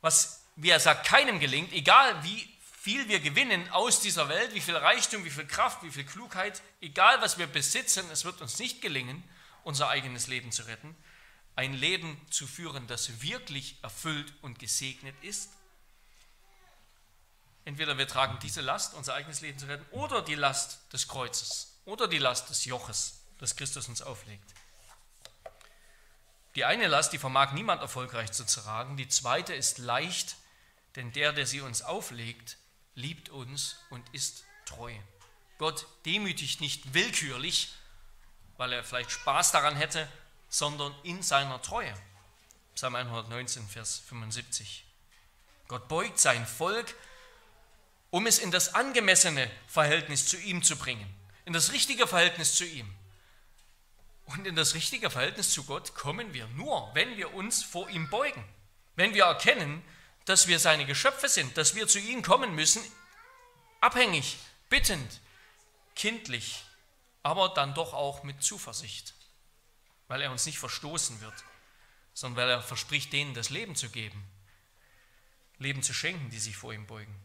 was, 0.00 0.44
wie 0.56 0.70
er 0.70 0.80
sagt, 0.80 1.06
keinem 1.06 1.40
gelingt, 1.40 1.72
egal 1.72 2.22
wie 2.24 2.48
viel 2.80 3.08
wir 3.08 3.20
gewinnen 3.20 3.68
aus 3.70 4.00
dieser 4.00 4.28
Welt, 4.28 4.54
wie 4.54 4.60
viel 4.60 4.76
Reichtum, 4.76 5.24
wie 5.24 5.30
viel 5.30 5.46
Kraft, 5.46 5.82
wie 5.82 5.90
viel 5.90 6.04
Klugheit, 6.04 6.62
egal 6.80 7.20
was 7.20 7.38
wir 7.38 7.46
besitzen, 7.46 8.04
es 8.10 8.24
wird 8.24 8.40
uns 8.40 8.58
nicht 8.58 8.82
gelingen, 8.82 9.22
unser 9.62 9.88
eigenes 9.88 10.26
Leben 10.26 10.50
zu 10.50 10.62
retten 10.62 10.96
ein 11.56 11.74
Leben 11.74 12.20
zu 12.30 12.46
führen, 12.46 12.86
das 12.86 13.22
wirklich 13.22 13.76
erfüllt 13.82 14.32
und 14.42 14.58
gesegnet 14.58 15.14
ist. 15.22 15.50
Entweder 17.64 17.98
wir 17.98 18.08
tragen 18.08 18.38
diese 18.42 18.60
Last, 18.60 18.94
unser 18.94 19.14
eigenes 19.14 19.40
Leben 19.40 19.58
zu 19.58 19.66
retten, 19.66 19.86
oder 19.92 20.22
die 20.22 20.34
Last 20.34 20.92
des 20.92 21.06
Kreuzes 21.06 21.80
oder 21.84 22.08
die 22.08 22.18
Last 22.18 22.48
des 22.50 22.64
Joches, 22.64 23.20
das 23.38 23.54
Christus 23.54 23.88
uns 23.88 24.02
auflegt. 24.02 24.52
Die 26.54 26.64
eine 26.64 26.86
Last, 26.86 27.12
die 27.12 27.18
vermag 27.18 27.52
niemand 27.52 27.80
erfolgreich 27.80 28.32
zu 28.32 28.44
tragen, 28.44 28.96
die 28.96 29.08
zweite 29.08 29.54
ist 29.54 29.78
leicht, 29.78 30.36
denn 30.96 31.12
der, 31.12 31.32
der 31.32 31.46
sie 31.46 31.62
uns 31.62 31.82
auflegt, 31.82 32.58
liebt 32.94 33.30
uns 33.30 33.76
und 33.90 34.06
ist 34.12 34.44
treu. 34.66 34.92
Gott 35.58 35.86
demütigt 36.04 36.60
nicht 36.60 36.92
willkürlich, 36.92 37.72
weil 38.58 38.72
er 38.72 38.84
vielleicht 38.84 39.10
Spaß 39.10 39.52
daran 39.52 39.76
hätte, 39.76 40.08
sondern 40.48 40.94
in 41.02 41.22
seiner 41.22 41.62
Treue. 41.62 41.94
Psalm 42.74 42.96
119, 42.96 43.66
Vers 43.68 44.02
75. 44.08 44.84
Gott 45.68 45.88
beugt 45.88 46.18
sein 46.18 46.46
Volk, 46.46 46.94
um 48.10 48.26
es 48.26 48.38
in 48.38 48.50
das 48.50 48.74
angemessene 48.74 49.50
Verhältnis 49.66 50.26
zu 50.26 50.36
ihm 50.36 50.62
zu 50.62 50.76
bringen, 50.76 51.08
in 51.46 51.54
das 51.54 51.72
richtige 51.72 52.06
Verhältnis 52.06 52.54
zu 52.56 52.66
ihm. 52.66 52.94
Und 54.26 54.46
in 54.46 54.56
das 54.56 54.74
richtige 54.74 55.10
Verhältnis 55.10 55.50
zu 55.50 55.64
Gott 55.64 55.94
kommen 55.94 56.32
wir 56.32 56.46
nur, 56.48 56.90
wenn 56.94 57.16
wir 57.16 57.34
uns 57.34 57.62
vor 57.62 57.88
ihm 57.90 58.08
beugen, 58.08 58.44
wenn 58.96 59.14
wir 59.14 59.24
erkennen, 59.24 59.82
dass 60.24 60.46
wir 60.46 60.58
seine 60.58 60.86
Geschöpfe 60.86 61.28
sind, 61.28 61.56
dass 61.56 61.74
wir 61.74 61.88
zu 61.88 61.98
ihm 61.98 62.22
kommen 62.22 62.54
müssen, 62.54 62.82
abhängig, 63.80 64.38
bittend, 64.68 65.20
kindlich, 65.96 66.62
aber 67.22 67.48
dann 67.50 67.74
doch 67.74 67.92
auch 67.92 68.22
mit 68.22 68.42
Zuversicht 68.42 69.14
weil 70.12 70.20
er 70.20 70.30
uns 70.30 70.44
nicht 70.44 70.58
verstoßen 70.58 71.22
wird, 71.22 71.32
sondern 72.12 72.42
weil 72.42 72.50
er 72.50 72.60
verspricht, 72.60 73.14
denen 73.14 73.32
das 73.32 73.48
Leben 73.48 73.74
zu 73.74 73.88
geben, 73.88 74.22
Leben 75.56 75.82
zu 75.82 75.94
schenken, 75.94 76.28
die 76.28 76.38
sich 76.38 76.54
vor 76.54 76.74
ihm 76.74 76.86
beugen. 76.86 77.18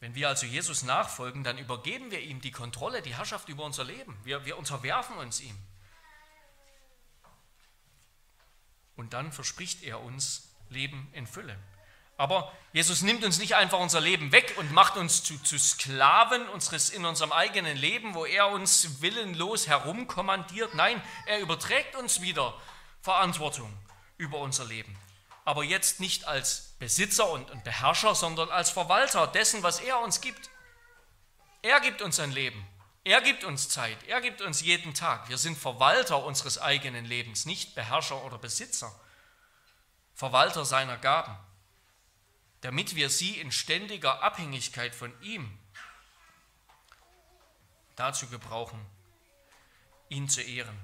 Wenn 0.00 0.16
wir 0.16 0.28
also 0.28 0.44
Jesus 0.44 0.82
nachfolgen, 0.82 1.44
dann 1.44 1.58
übergeben 1.58 2.10
wir 2.10 2.18
ihm 2.18 2.40
die 2.40 2.50
Kontrolle, 2.50 3.02
die 3.02 3.14
Herrschaft 3.14 3.48
über 3.48 3.62
unser 3.62 3.84
Leben. 3.84 4.18
Wir, 4.24 4.44
wir 4.44 4.58
unterwerfen 4.58 5.16
uns 5.16 5.40
ihm. 5.40 5.56
Und 8.96 9.12
dann 9.12 9.32
verspricht 9.32 9.82
er 9.82 10.00
uns 10.00 10.48
Leben 10.68 11.08
in 11.12 11.26
Fülle. 11.26 11.56
Aber 12.16 12.52
Jesus 12.72 13.02
nimmt 13.02 13.24
uns 13.24 13.38
nicht 13.38 13.56
einfach 13.56 13.78
unser 13.78 14.00
Leben 14.00 14.32
weg 14.32 14.54
und 14.58 14.70
macht 14.72 14.96
uns 14.96 15.24
zu, 15.24 15.42
zu 15.42 15.58
Sklaven 15.58 16.48
unseres, 16.50 16.90
in 16.90 17.04
unserem 17.04 17.32
eigenen 17.32 17.76
Leben, 17.76 18.14
wo 18.14 18.24
er 18.24 18.48
uns 18.48 19.00
willenlos 19.00 19.66
herumkommandiert. 19.66 20.74
Nein, 20.74 21.02
er 21.26 21.40
überträgt 21.40 21.96
uns 21.96 22.20
wieder 22.20 22.54
Verantwortung 23.00 23.72
über 24.18 24.38
unser 24.38 24.64
Leben. 24.64 24.96
Aber 25.44 25.64
jetzt 25.64 25.98
nicht 25.98 26.28
als 26.28 26.76
Besitzer 26.78 27.28
und, 27.28 27.50
und 27.50 27.64
Beherrscher, 27.64 28.14
sondern 28.14 28.50
als 28.50 28.70
Verwalter 28.70 29.26
dessen, 29.26 29.62
was 29.62 29.80
er 29.80 30.00
uns 30.00 30.20
gibt. 30.20 30.50
Er 31.62 31.80
gibt 31.80 32.02
uns 32.02 32.20
ein 32.20 32.30
Leben. 32.30 32.64
Er 33.04 33.20
gibt 33.20 33.44
uns 33.44 33.68
Zeit. 33.68 33.98
Er 34.06 34.20
gibt 34.20 34.40
uns 34.40 34.60
jeden 34.60 34.94
Tag. 34.94 35.28
Wir 35.28 35.38
sind 35.38 35.58
Verwalter 35.58 36.24
unseres 36.24 36.58
eigenen 36.58 37.04
Lebens, 37.04 37.46
nicht 37.46 37.74
Beherrscher 37.74 38.24
oder 38.24 38.38
Besitzer. 38.38 38.94
Verwalter 40.14 40.64
seiner 40.64 40.98
Gaben 40.98 41.36
damit 42.62 42.94
wir 42.94 43.10
sie 43.10 43.38
in 43.38 43.52
ständiger 43.52 44.22
Abhängigkeit 44.22 44.94
von 44.94 45.12
ihm 45.20 45.58
dazu 47.96 48.28
gebrauchen, 48.28 48.80
ihn 50.08 50.28
zu 50.28 50.40
ehren. 50.40 50.78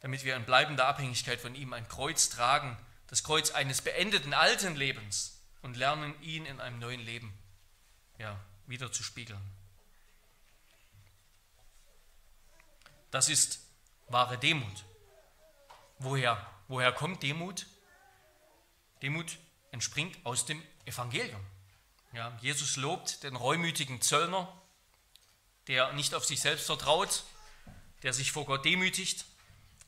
Damit 0.00 0.24
wir 0.24 0.36
in 0.36 0.46
bleibender 0.46 0.86
Abhängigkeit 0.86 1.40
von 1.40 1.54
ihm 1.54 1.72
ein 1.72 1.86
Kreuz 1.88 2.28
tragen, 2.28 2.78
das 3.08 3.24
Kreuz 3.24 3.50
eines 3.50 3.82
beendeten 3.82 4.34
alten 4.34 4.76
Lebens 4.76 5.40
und 5.62 5.76
lernen, 5.76 6.20
ihn 6.22 6.46
in 6.46 6.60
einem 6.60 6.78
neuen 6.78 7.00
Leben 7.00 7.36
ja, 8.18 8.38
wieder 8.66 8.90
zu 8.92 9.02
spiegeln. 9.02 9.42
Das 13.12 13.28
ist 13.28 13.60
wahre 14.08 14.38
Demut. 14.38 14.84
Woher, 15.98 16.44
woher 16.66 16.92
kommt 16.92 17.22
Demut? 17.22 17.66
Demut 19.02 19.36
entspringt 19.70 20.16
aus 20.24 20.46
dem 20.46 20.62
Evangelium. 20.86 21.40
Ja, 22.14 22.36
Jesus 22.40 22.76
lobt 22.76 23.22
den 23.22 23.36
reumütigen 23.36 24.00
Zöllner, 24.00 24.50
der 25.68 25.92
nicht 25.92 26.14
auf 26.14 26.24
sich 26.24 26.40
selbst 26.40 26.66
vertraut, 26.66 27.24
der 28.02 28.14
sich 28.14 28.32
vor 28.32 28.46
Gott 28.46 28.64
demütigt, 28.64 29.26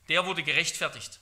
der 0.09 0.27
wurde 0.27 0.43
gerechtfertigt. 0.43 1.19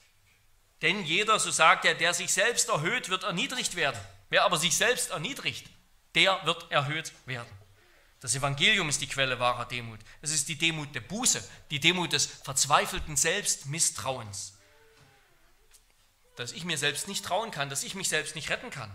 Denn 0.81 1.05
jeder, 1.05 1.39
so 1.39 1.51
sagt 1.51 1.85
er, 1.85 1.95
der 1.95 2.13
sich 2.13 2.33
selbst 2.33 2.67
erhöht, 2.67 3.07
wird 3.07 3.23
erniedrigt 3.23 3.75
werden. 3.75 3.99
Wer 4.29 4.43
aber 4.43 4.57
sich 4.57 4.75
selbst 4.75 5.11
erniedrigt, 5.11 5.69
der 6.15 6.45
wird 6.45 6.69
erhöht 6.69 7.13
werden. 7.25 7.62
Das 8.23 8.33
Evangelium 8.33 8.89
ist 8.89 9.01
die 9.01 9.07
Quelle 9.07 9.39
wahrer 9.39 9.65
Demut. 9.65 9.99
Es 10.21 10.31
ist 10.31 10.47
die 10.47 10.57
Demut 10.57 10.95
der 10.95 11.01
Buße, 11.01 11.47
die 11.69 11.79
Demut 11.79 12.13
des 12.13 12.25
verzweifelten 12.25 13.15
Selbstmisstrauens 13.15 14.53
dass 16.35 16.51
ich 16.51 16.65
mir 16.65 16.77
selbst 16.77 17.07
nicht 17.07 17.23
trauen 17.25 17.51
kann, 17.51 17.69
dass 17.69 17.83
ich 17.83 17.95
mich 17.95 18.09
selbst 18.09 18.35
nicht 18.35 18.49
retten 18.49 18.69
kann. 18.69 18.91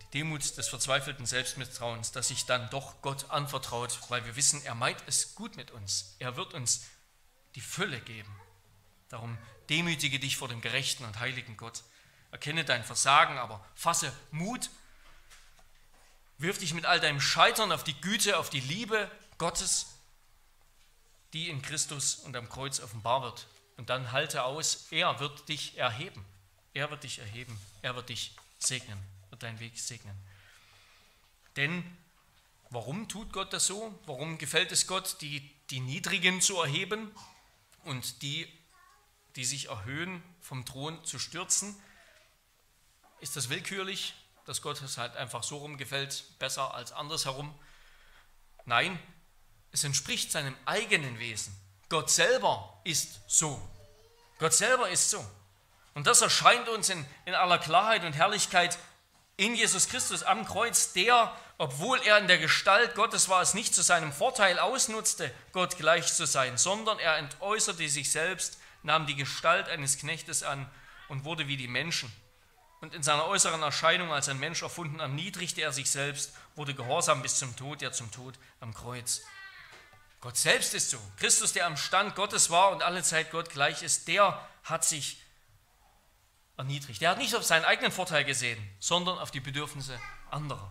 Die 0.00 0.18
Demut 0.18 0.56
des 0.56 0.68
verzweifelten 0.68 1.26
Selbstmisstrauens, 1.26 2.12
dass 2.12 2.28
sich 2.28 2.46
dann 2.46 2.70
doch 2.70 3.02
Gott 3.02 3.30
anvertraut, 3.30 3.98
weil 4.08 4.24
wir 4.24 4.36
wissen, 4.36 4.64
er 4.64 4.74
meint 4.74 5.02
es 5.06 5.34
gut 5.34 5.56
mit 5.56 5.72
uns. 5.72 6.14
Er 6.18 6.36
wird 6.36 6.54
uns 6.54 6.84
die 7.56 7.60
Fülle 7.60 8.00
geben. 8.00 8.34
Darum 9.08 9.36
demütige 9.68 10.20
dich 10.20 10.36
vor 10.36 10.48
dem 10.48 10.60
gerechten 10.60 11.04
und 11.04 11.18
heiligen 11.18 11.56
Gott. 11.56 11.82
Erkenne 12.30 12.64
dein 12.64 12.84
Versagen, 12.84 13.38
aber 13.38 13.64
fasse 13.74 14.12
Mut. 14.30 14.70
Wirf 16.44 16.58
dich 16.58 16.74
mit 16.74 16.84
all 16.84 17.00
deinem 17.00 17.22
Scheitern 17.22 17.72
auf 17.72 17.84
die 17.84 17.98
Güte, 18.02 18.36
auf 18.36 18.50
die 18.50 18.60
Liebe 18.60 19.10
Gottes, 19.38 19.86
die 21.32 21.48
in 21.48 21.62
Christus 21.62 22.16
und 22.16 22.36
am 22.36 22.50
Kreuz 22.50 22.80
offenbar 22.80 23.22
wird. 23.22 23.46
Und 23.78 23.88
dann 23.88 24.12
halte 24.12 24.44
aus, 24.44 24.88
er 24.90 25.20
wird 25.20 25.48
dich 25.48 25.78
erheben. 25.78 26.22
Er 26.74 26.90
wird 26.90 27.02
dich 27.02 27.18
erheben. 27.18 27.58
Er 27.80 27.96
wird 27.96 28.10
dich 28.10 28.36
segnen, 28.58 28.98
wird 29.30 29.42
deinen 29.42 29.58
Weg 29.58 29.78
segnen. 29.78 30.14
Denn 31.56 31.82
warum 32.68 33.08
tut 33.08 33.32
Gott 33.32 33.54
das 33.54 33.66
so? 33.66 33.98
Warum 34.04 34.36
gefällt 34.36 34.70
es 34.70 34.86
Gott, 34.86 35.22
die, 35.22 35.50
die 35.70 35.80
Niedrigen 35.80 36.42
zu 36.42 36.60
erheben 36.60 37.10
und 37.84 38.20
die, 38.20 38.46
die 39.36 39.46
sich 39.46 39.70
erhöhen, 39.70 40.22
vom 40.42 40.66
Thron 40.66 41.02
zu 41.06 41.18
stürzen? 41.18 41.74
Ist 43.20 43.34
das 43.34 43.48
willkürlich, 43.48 44.12
dass 44.44 44.62
Gott 44.62 44.80
es 44.82 44.98
halt 44.98 45.16
einfach 45.16 45.42
so 45.42 45.58
rum 45.58 45.76
gefällt, 45.76 46.24
besser 46.38 46.74
als 46.74 46.92
andersherum? 46.92 47.54
Nein, 48.64 48.98
es 49.72 49.84
entspricht 49.84 50.30
seinem 50.30 50.56
eigenen 50.64 51.18
Wesen. 51.18 51.54
Gott 51.88 52.10
selber 52.10 52.80
ist 52.84 53.20
so. 53.26 53.60
Gott 54.38 54.52
selber 54.52 54.88
ist 54.88 55.10
so. 55.10 55.24
Und 55.94 56.06
das 56.06 56.22
erscheint 56.22 56.68
uns 56.68 56.88
in, 56.88 57.04
in 57.24 57.34
aller 57.34 57.58
Klarheit 57.58 58.04
und 58.04 58.12
Herrlichkeit 58.14 58.78
in 59.36 59.54
Jesus 59.54 59.88
Christus 59.88 60.22
am 60.22 60.44
Kreuz, 60.44 60.92
der, 60.92 61.34
obwohl 61.58 62.00
er 62.02 62.18
in 62.18 62.28
der 62.28 62.38
Gestalt 62.38 62.94
Gottes 62.94 63.28
war, 63.28 63.42
es 63.42 63.54
nicht 63.54 63.74
zu 63.74 63.82
seinem 63.82 64.12
Vorteil 64.12 64.58
ausnutzte, 64.58 65.32
Gott 65.52 65.76
gleich 65.76 66.12
zu 66.12 66.26
sein, 66.26 66.56
sondern 66.56 66.98
er 66.98 67.16
entäußerte 67.18 67.88
sich 67.88 68.12
selbst, 68.12 68.58
nahm 68.82 69.06
die 69.06 69.16
Gestalt 69.16 69.68
eines 69.68 69.98
Knechtes 69.98 70.42
an 70.42 70.70
und 71.08 71.24
wurde 71.24 71.48
wie 71.48 71.56
die 71.56 71.68
Menschen. 71.68 72.12
Und 72.84 72.92
in 72.92 73.02
seiner 73.02 73.24
äußeren 73.24 73.62
Erscheinung 73.62 74.12
als 74.12 74.28
ein 74.28 74.38
Mensch 74.38 74.60
erfunden, 74.60 75.00
erniedrigte 75.00 75.62
er 75.62 75.72
sich 75.72 75.90
selbst, 75.90 76.34
wurde 76.54 76.74
gehorsam 76.74 77.22
bis 77.22 77.38
zum 77.38 77.56
Tod, 77.56 77.80
ja 77.80 77.92
zum 77.92 78.10
Tod 78.10 78.34
am 78.60 78.74
Kreuz. 78.74 79.22
Gott 80.20 80.36
selbst 80.36 80.74
ist 80.74 80.90
so. 80.90 80.98
Christus, 81.16 81.54
der 81.54 81.64
am 81.64 81.78
Stand 81.78 82.14
Gottes 82.14 82.50
war 82.50 82.72
und 82.72 82.82
alle 82.82 83.02
Zeit 83.02 83.30
Gott 83.30 83.48
gleich 83.48 83.82
ist, 83.82 84.06
der 84.06 84.38
hat 84.64 84.84
sich 84.84 85.16
erniedrigt. 86.58 87.00
Der 87.00 87.08
hat 87.08 87.16
nicht 87.16 87.34
auf 87.34 87.42
seinen 87.42 87.64
eigenen 87.64 87.90
Vorteil 87.90 88.22
gesehen, 88.22 88.62
sondern 88.80 89.18
auf 89.18 89.30
die 89.30 89.40
Bedürfnisse 89.40 89.98
anderer. 90.30 90.70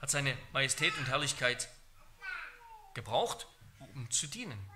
hat 0.00 0.10
seine 0.10 0.38
Majestät 0.52 0.96
und 0.96 1.08
Herrlichkeit 1.08 1.68
gebraucht, 2.94 3.48
um 3.96 4.08
zu 4.12 4.28
dienen. 4.28 4.75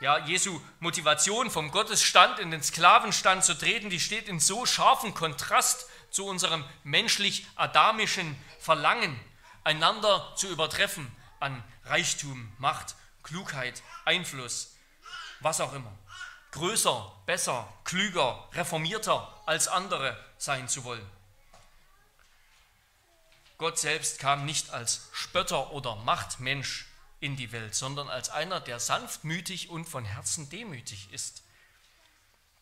Ja, 0.00 0.18
Jesu 0.18 0.60
Motivation 0.78 1.50
vom 1.50 1.72
Gottesstand 1.72 2.38
in 2.38 2.52
den 2.52 2.62
Sklavenstand 2.62 3.44
zu 3.44 3.58
treten, 3.58 3.90
die 3.90 3.98
steht 3.98 4.28
in 4.28 4.38
so 4.38 4.64
scharfem 4.64 5.12
Kontrast 5.12 5.88
zu 6.10 6.24
unserem 6.24 6.64
menschlich-adamischen 6.84 8.36
Verlangen, 8.60 9.18
einander 9.64 10.34
zu 10.36 10.46
übertreffen 10.48 11.10
an 11.40 11.64
Reichtum, 11.84 12.52
Macht, 12.58 12.94
Klugheit, 13.24 13.82
Einfluss, 14.04 14.76
was 15.40 15.60
auch 15.60 15.72
immer. 15.72 15.92
Größer, 16.52 17.12
besser, 17.26 17.68
klüger, 17.82 18.48
reformierter 18.52 19.42
als 19.46 19.66
andere 19.66 20.16
sein 20.38 20.68
zu 20.68 20.84
wollen. 20.84 21.06
Gott 23.58 23.80
selbst 23.80 24.20
kam 24.20 24.46
nicht 24.46 24.70
als 24.70 25.08
Spötter 25.12 25.72
oder 25.72 25.96
Machtmensch 25.96 26.87
in 27.20 27.36
die 27.36 27.52
Welt, 27.52 27.74
sondern 27.74 28.08
als 28.08 28.30
einer, 28.30 28.60
der 28.60 28.80
sanftmütig 28.80 29.70
und 29.70 29.86
von 29.86 30.04
Herzen 30.04 30.48
demütig 30.50 31.12
ist, 31.12 31.42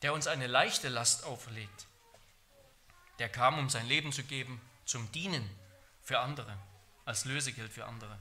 der 0.03 0.13
uns 0.13 0.27
eine 0.27 0.47
leichte 0.47 0.89
Last 0.89 1.25
auferlegt. 1.25 1.87
Der 3.19 3.29
kam, 3.29 3.59
um 3.59 3.71
sein 3.71 3.87
Leben 3.87 4.13
zu 4.13 4.23
geben, 4.23 4.61
zum 4.85 5.11
Dienen 5.13 5.49
für 6.03 6.21
andere, 6.21 6.57
als 7.05 7.25
Lösegeld 7.25 7.73
für 7.73 7.87
andere. 7.87 8.19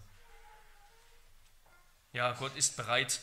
Ja, 2.13 2.31
Gott 2.31 2.55
ist 2.55 2.77
bereit. 2.77 3.21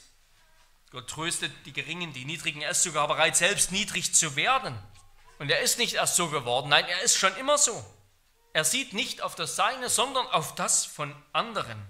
Gott 0.90 1.08
tröstet 1.08 1.50
die 1.64 1.72
Geringen, 1.72 2.12
die 2.12 2.26
Niedrigen. 2.26 2.60
Er 2.60 2.70
ist 2.70 2.82
sogar 2.82 3.08
bereit, 3.08 3.36
selbst 3.36 3.72
niedrig 3.72 4.14
zu 4.14 4.36
werden. 4.36 4.78
Und 5.38 5.50
er 5.50 5.60
ist 5.60 5.78
nicht 5.78 5.94
erst 5.94 6.16
so 6.16 6.28
geworden, 6.28 6.68
nein, 6.68 6.84
er 6.84 7.00
ist 7.00 7.16
schon 7.16 7.34
immer 7.36 7.58
so. 7.58 7.84
Er 8.52 8.64
sieht 8.64 8.92
nicht 8.92 9.22
auf 9.22 9.34
das 9.34 9.56
Seine, 9.56 9.88
sondern 9.88 10.26
auf 10.26 10.54
das 10.54 10.84
von 10.84 11.14
anderen. 11.32 11.82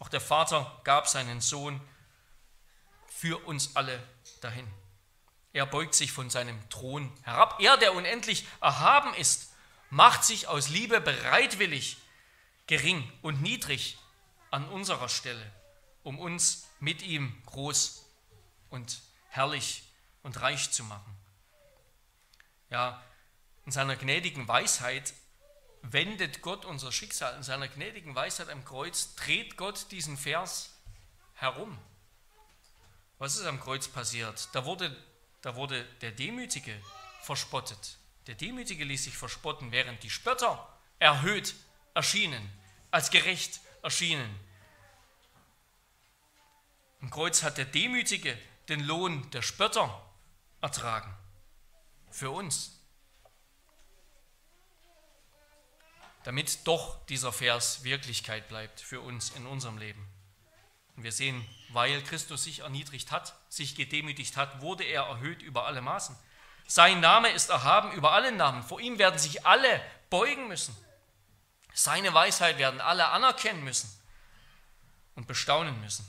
Auch 0.00 0.08
der 0.08 0.20
Vater 0.20 0.80
gab 0.82 1.06
seinen 1.06 1.40
Sohn 1.40 1.80
für 3.06 3.38
uns 3.46 3.76
alle 3.76 4.02
dahin. 4.40 4.66
Er 5.52 5.66
beugt 5.66 5.94
sich 5.94 6.10
von 6.10 6.30
seinem 6.30 6.68
Thron 6.70 7.12
herab. 7.22 7.60
Er, 7.60 7.76
der 7.76 7.94
unendlich 7.94 8.46
erhaben 8.60 9.14
ist, 9.14 9.52
macht 9.90 10.24
sich 10.24 10.48
aus 10.48 10.68
Liebe 10.68 11.00
bereitwillig 11.00 11.98
gering 12.66 13.10
und 13.20 13.42
niedrig 13.42 13.98
an 14.50 14.68
unserer 14.68 15.08
Stelle, 15.08 15.52
um 16.02 16.18
uns 16.18 16.68
mit 16.78 17.02
ihm 17.02 17.40
groß 17.46 18.06
und 18.70 19.02
herrlich 19.28 19.82
und 20.22 20.40
reich 20.40 20.70
zu 20.70 20.82
machen. 20.84 21.16
Ja, 22.70 23.02
in 23.66 23.72
seiner 23.72 23.96
gnädigen 23.96 24.48
Weisheit 24.48 25.12
wendet 25.82 26.42
Gott 26.42 26.64
unser 26.64 26.92
Schicksal. 26.92 27.36
In 27.36 27.42
seiner 27.42 27.68
gnädigen 27.68 28.14
Weisheit 28.14 28.48
am 28.48 28.64
Kreuz 28.64 29.14
dreht 29.14 29.56
Gott 29.56 29.90
diesen 29.90 30.16
Vers 30.16 30.74
herum. 31.34 31.78
Was 33.18 33.36
ist 33.36 33.46
am 33.46 33.60
Kreuz 33.60 33.88
passiert? 33.88 34.48
Da 34.52 34.64
wurde, 34.64 34.96
da 35.42 35.56
wurde 35.56 35.84
der 36.00 36.12
Demütige 36.12 36.80
verspottet. 37.22 37.98
Der 38.26 38.34
Demütige 38.34 38.84
ließ 38.84 39.04
sich 39.04 39.16
verspotten, 39.16 39.72
während 39.72 40.02
die 40.02 40.10
Spötter 40.10 40.68
erhöht 40.98 41.54
erschienen, 41.94 42.50
als 42.90 43.10
gerecht 43.10 43.60
erschienen. 43.82 44.38
Am 47.00 47.10
Kreuz 47.10 47.42
hat 47.42 47.58
der 47.58 47.64
Demütige 47.64 48.36
den 48.68 48.80
Lohn 48.80 49.30
der 49.30 49.42
Spötter 49.42 50.02
ertragen. 50.60 51.14
Für 52.10 52.30
uns. 52.30 52.79
Damit 56.24 56.66
doch 56.66 57.04
dieser 57.06 57.32
Vers 57.32 57.84
Wirklichkeit 57.84 58.48
bleibt 58.48 58.80
für 58.80 59.00
uns 59.00 59.30
in 59.30 59.46
unserem 59.46 59.78
Leben. 59.78 60.06
Und 60.96 61.04
wir 61.04 61.12
sehen, 61.12 61.44
weil 61.70 62.02
Christus 62.02 62.44
sich 62.44 62.60
erniedrigt 62.60 63.10
hat, 63.10 63.34
sich 63.48 63.74
gedemütigt 63.74 64.36
hat, 64.36 64.60
wurde 64.60 64.84
er 64.84 65.04
erhöht 65.04 65.40
über 65.40 65.66
alle 65.66 65.80
Maßen. 65.80 66.16
Sein 66.66 67.00
Name 67.00 67.30
ist 67.30 67.50
erhaben 67.50 67.92
über 67.92 68.12
alle 68.12 68.32
Namen. 68.32 68.62
Vor 68.62 68.80
ihm 68.80 68.98
werden 68.98 69.18
sich 69.18 69.46
alle 69.46 69.82
beugen 70.10 70.46
müssen. 70.48 70.76
Seine 71.72 72.12
Weisheit 72.12 72.58
werden 72.58 72.80
alle 72.80 73.08
anerkennen 73.08 73.64
müssen 73.64 73.90
und 75.14 75.26
bestaunen 75.26 75.80
müssen. 75.80 76.06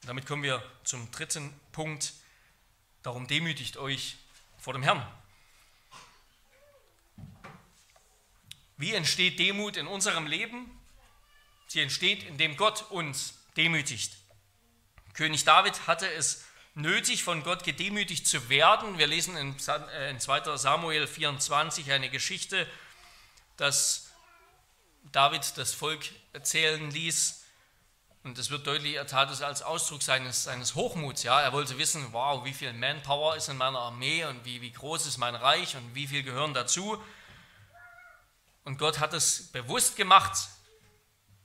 Und 0.00 0.08
damit 0.08 0.26
kommen 0.26 0.42
wir 0.42 0.62
zum 0.84 1.10
dritten 1.10 1.52
Punkt. 1.72 2.14
Darum 3.02 3.26
demütigt 3.26 3.76
euch 3.76 4.16
vor 4.58 4.72
dem 4.72 4.82
Herrn. 4.82 5.06
Wie 8.82 8.94
entsteht 8.94 9.38
Demut 9.38 9.76
in 9.76 9.86
unserem 9.86 10.26
Leben? 10.26 10.68
Sie 11.68 11.80
entsteht, 11.80 12.24
indem 12.24 12.56
Gott 12.56 12.90
uns 12.90 13.34
demütigt. 13.56 14.12
König 15.14 15.44
David 15.44 15.86
hatte 15.86 16.12
es 16.12 16.42
nötig, 16.74 17.22
von 17.22 17.44
Gott 17.44 17.62
gedemütigt 17.62 18.26
zu 18.26 18.48
werden. 18.48 18.98
Wir 18.98 19.06
lesen 19.06 19.36
in 19.36 19.56
2 19.56 19.76
äh, 19.76 20.58
Samuel 20.58 21.06
24 21.06 21.92
eine 21.92 22.10
Geschichte, 22.10 22.66
dass 23.56 24.10
David 25.12 25.58
das 25.58 25.74
Volk 25.74 26.04
erzählen 26.32 26.90
ließ. 26.90 27.44
Und 28.24 28.36
es 28.36 28.50
wird 28.50 28.66
deutlich, 28.66 28.96
er 28.96 29.06
tat 29.06 29.30
es 29.30 29.42
als 29.42 29.62
Ausdruck 29.62 30.02
seines, 30.02 30.42
seines 30.42 30.74
Hochmuts. 30.74 31.22
Ja? 31.22 31.40
Er 31.40 31.52
wollte 31.52 31.78
wissen, 31.78 32.08
wow, 32.10 32.44
wie 32.44 32.52
viel 32.52 32.72
Manpower 32.72 33.36
ist 33.36 33.48
in 33.48 33.58
meiner 33.58 33.78
Armee 33.78 34.24
und 34.24 34.44
wie, 34.44 34.60
wie 34.60 34.72
groß 34.72 35.06
ist 35.06 35.18
mein 35.18 35.36
Reich 35.36 35.76
und 35.76 35.94
wie 35.94 36.08
viel 36.08 36.24
gehören 36.24 36.52
dazu. 36.52 37.00
Und 38.64 38.78
Gott 38.78 39.00
hat 39.00 39.12
es 39.12 39.50
bewusst 39.52 39.96
gemacht, 39.96 40.48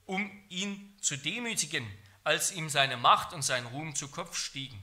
um 0.06 0.32
ihn 0.50 0.96
zu 1.02 1.18
demütigen, 1.18 1.86
als 2.24 2.52
ihm 2.52 2.70
seine 2.70 2.98
Macht 2.98 3.34
und 3.34 3.42
sein 3.42 3.66
Ruhm 3.68 3.96
zu 3.96 4.10
Kopf 4.10 4.38
stiegen. 4.38 4.80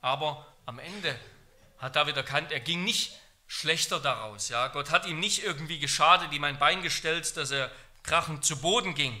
Aber 0.00 0.46
am 0.66 0.78
Ende 0.78 1.18
hat 1.78 1.96
David 1.96 2.16
erkannt, 2.16 2.52
er 2.52 2.60
ging 2.60 2.84
nicht 2.84 3.12
schlechter 3.46 4.00
daraus. 4.00 4.48
Ja? 4.48 4.68
Gott 4.68 4.90
hat 4.90 5.06
ihm 5.06 5.20
nicht 5.20 5.44
irgendwie 5.44 5.78
geschadet, 5.78 6.32
ihm 6.32 6.44
ein 6.44 6.58
Bein 6.58 6.82
gestellt, 6.82 7.36
dass 7.36 7.50
er 7.50 7.70
krachend 8.02 8.44
zu 8.44 8.60
Boden 8.60 8.94
ging, 8.94 9.20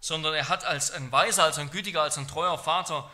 sondern 0.00 0.34
er 0.34 0.48
hat 0.48 0.64
als 0.64 0.90
ein 0.90 1.12
weiser, 1.12 1.44
als 1.44 1.58
ein 1.58 1.70
gütiger, 1.70 2.02
als 2.02 2.18
ein 2.18 2.28
treuer 2.28 2.58
Vater 2.58 3.10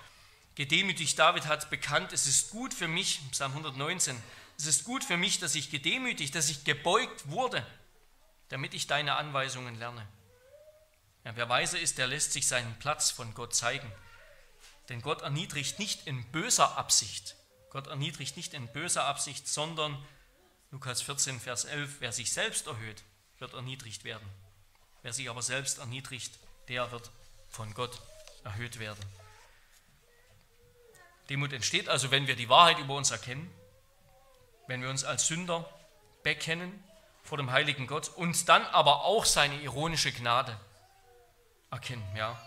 gedemütigt. 0.55 1.19
David 1.19 1.47
hat 1.47 1.71
bekannt, 1.71 2.13
es 2.13 2.27
ist 2.27 2.51
gut 2.51 2.73
für 2.73 2.89
mich, 2.89 3.21
Psalm 3.33 3.53
119, 3.53 4.23
es 4.57 4.67
ist 4.67 4.85
gut 4.85 5.05
für 5.05 5.17
mich, 5.17 5.39
dass 5.39 5.55
ich 5.55 5.71
gedemütigt, 5.71 6.35
dass 6.35 6.49
ich 6.49 6.65
gebeugt 6.65 7.31
wurde, 7.31 7.67
damit 8.49 8.75
ich 8.75 8.87
deine 8.87 9.17
Anweisungen 9.17 9.79
lerne. 9.79 10.07
Ja, 11.25 11.35
wer 11.37 11.49
weise 11.49 11.79
ist, 11.79 11.99
der 11.99 12.07
lässt 12.07 12.33
sich 12.33 12.47
seinen 12.47 12.79
Platz 12.79 13.11
von 13.11 13.33
Gott 13.35 13.55
zeigen. 13.55 13.91
Denn 14.89 15.01
Gott 15.01 15.23
erniedrigt 15.23 15.79
nicht 15.79 16.07
in 16.07 16.25
böser 16.31 16.77
Absicht. 16.77 17.37
Gott 17.71 17.87
erniedrigt 17.87 18.37
nicht 18.37 18.55
in 18.55 18.69
böser 18.73 19.05
Absicht, 19.05 19.49
sondern, 19.49 19.97
Lukas 20.71 21.03
14, 21.03 21.41
Vers 21.41 21.65
11, 21.65 21.97
wer 22.01 22.13
sich 22.13 22.33
selbst 22.33 22.67
erhöht, 22.67 23.03
wird 23.39 23.55
erniedrigt 23.55 24.05
werden. 24.05 24.29
Wer 25.03 25.13
sich 25.13 25.29
aber 25.31 25.43
selbst 25.43 25.79
erniedrigt, 25.79 26.39
der 26.69 26.93
wird 26.93 27.11
von 27.49 27.73
Gott 27.75 28.01
erhöht 28.45 28.79
werden. 28.79 29.05
Demut 31.31 31.53
entsteht 31.53 31.89
also, 31.89 32.11
wenn 32.11 32.27
wir 32.27 32.37
die 32.37 32.51
Wahrheit 32.51 32.79
über 32.79 32.95
uns 32.95 33.11
erkennen 33.11 33.51
wenn 34.67 34.83
wir 34.83 34.91
uns 34.91 35.05
als 35.05 35.27
Sünder 35.27 35.69
bekennen 36.23 36.83
vor 37.23 37.39
dem 37.39 37.51
heiligen 37.51 37.87
Gott 37.87 38.09
und 38.09 38.49
dann 38.49 38.65
aber 38.67 39.05
auch 39.05 39.25
seine 39.25 39.57
ironische 39.61 40.13
Gnade 40.13 40.59
erkennen. 41.71 42.05
Ja. 42.17 42.41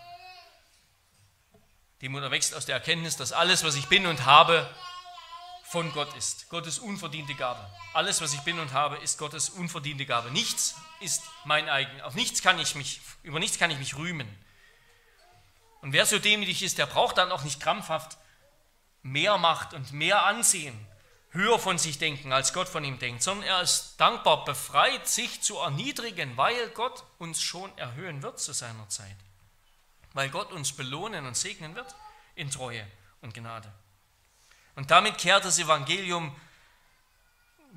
Die 2.02 2.10
Mutter 2.10 2.30
wächst 2.30 2.54
aus 2.54 2.66
der 2.66 2.76
Erkenntnis, 2.76 3.18
dass 3.18 3.32
alles, 3.32 3.64
was 3.64 3.76
ich 3.76 3.88
bin 3.88 4.06
und 4.06 4.26
habe, 4.26 4.70
von 5.64 5.92
Gott 5.92 6.16
ist. 6.16 6.48
Gottes 6.50 6.80
unverdiente 6.80 7.34
Gabe. 7.34 7.60
Alles, 7.94 8.22
was 8.22 8.34
ich 8.34 8.40
bin 8.42 8.60
und 8.60 8.72
habe, 8.72 8.98
ist 8.98 9.18
Gottes 9.18 9.50
unverdiente 9.50 10.06
Gabe. 10.06 10.32
Nichts 10.32 10.76
ist 11.02 11.24
mein 11.44 11.68
eigen. 11.68 12.02
Auf 12.02 12.16
nichts 12.16 12.42
kann 12.42 12.58
ich 12.60 12.76
mich, 12.76 13.02
über 13.24 13.40
nichts 13.40 13.58
kann 13.58 13.72
ich 13.72 13.78
mich 13.78 13.98
rühmen. 13.98 14.28
Und 15.82 15.92
wer 15.92 16.06
so 16.06 16.20
demütig 16.20 16.64
ist, 16.64 16.78
der 16.78 16.86
braucht 16.86 17.18
dann 17.18 17.32
auch 17.32 17.44
nicht 17.44 17.60
krampfhaft 17.60 18.18
mehr 19.02 19.38
Macht 19.38 19.74
und 19.74 19.92
mehr 19.92 20.26
Ansehen 20.26 20.87
höher 21.38 21.60
von 21.60 21.78
sich 21.78 22.00
denken, 22.00 22.34
als 22.34 22.52
Gott 22.52 22.68
von 22.68 22.84
ihm 22.84 23.00
denkt, 23.00 23.24
sondern 23.24 23.48
er 23.48 23.62
ist 23.62 23.96
dankbar 23.98 24.44
befreit, 24.44 25.08
sich 25.08 25.42
zu 25.42 25.58
erniedrigen, 25.58 26.36
weil 26.36 26.70
Gott 26.70 27.04
uns 27.20 27.42
schon 27.42 27.76
erhöhen 27.78 28.22
wird 28.22 28.40
zu 28.40 28.54
seiner 28.54 28.90
Zeit. 28.90 29.16
Weil 30.14 30.30
Gott 30.30 30.52
uns 30.52 30.74
belohnen 30.74 31.26
und 31.26 31.38
segnen 31.38 31.76
wird 31.76 31.96
in 32.36 32.52
Treue 32.52 32.86
und 33.22 33.34
Gnade. 33.34 33.72
Und 34.76 34.92
damit 34.92 35.18
kehrt 35.18 35.46
das 35.46 35.60
Evangelium, 35.60 36.36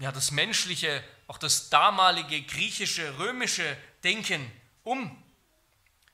ja, 0.00 0.10
das 0.10 0.30
menschliche, 0.30 1.04
auch 1.26 1.38
das 1.38 1.70
damalige 1.70 2.42
griechische, 2.42 3.18
römische 3.18 3.76
Denken 4.02 4.50
um. 4.82 5.22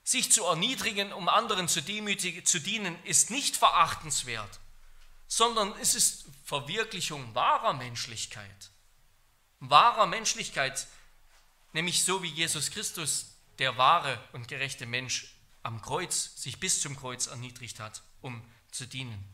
Sich 0.05 0.31
zu 0.31 0.45
erniedrigen, 0.45 1.13
um 1.13 1.29
anderen 1.29 1.69
zu, 1.69 1.81
zu 1.85 2.61
dienen, 2.61 3.05
ist 3.05 3.31
nicht 3.31 3.57
verachtenswert, 3.57 4.61
sondern 5.27 5.73
es 5.81 5.95
ist 5.95 6.27
Verwirklichung 6.47 7.35
wahrer 7.35 7.73
Menschlichkeit. 7.73 8.71
Wahrer 9.59 10.07
Menschlichkeit, 10.07 10.87
nämlich 11.73 12.05
so 12.05 12.23
wie 12.23 12.29
Jesus 12.29 12.71
Christus, 12.71 13.35
der 13.59 13.77
wahre 13.79 14.23
und 14.31 14.47
gerechte 14.47 14.87
Mensch, 14.87 15.35
am 15.65 15.83
Kreuz, 15.83 16.41
sich 16.41 16.61
bis 16.61 16.81
zum 16.81 16.97
Kreuz 16.97 17.27
erniedrigt 17.27 17.81
hat, 17.81 18.05
um 18.21 18.49
zu 18.71 18.87
dienen. 18.87 19.25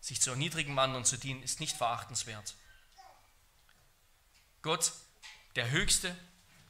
Sich 0.00 0.20
zu 0.20 0.30
erniedrigen, 0.30 0.78
anderen 0.78 1.04
zu 1.04 1.18
dienen, 1.18 1.42
ist 1.42 1.58
nicht 1.58 1.76
verachtenswert. 1.76 2.54
Gott, 4.62 4.92
der 5.56 5.68
Höchste, 5.70 6.16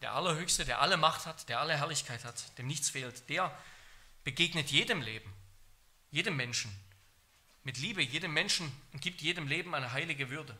der 0.00 0.14
Allerhöchste, 0.14 0.64
der 0.64 0.80
alle 0.80 0.96
Macht 0.96 1.26
hat, 1.26 1.50
der 1.50 1.60
alle 1.60 1.76
Herrlichkeit 1.76 2.24
hat, 2.24 2.56
dem 2.56 2.66
nichts 2.66 2.88
fehlt, 2.88 3.28
der 3.28 3.54
begegnet 4.24 4.70
jedem 4.70 5.02
Leben, 5.02 5.30
jedem 6.10 6.34
Menschen 6.34 6.74
mit 7.64 7.78
Liebe, 7.78 8.02
jedem 8.02 8.32
Menschen 8.32 8.72
und 8.92 9.00
gibt 9.00 9.20
jedem 9.20 9.46
Leben 9.46 9.74
eine 9.74 9.92
heilige 9.92 10.30
Würde. 10.30 10.58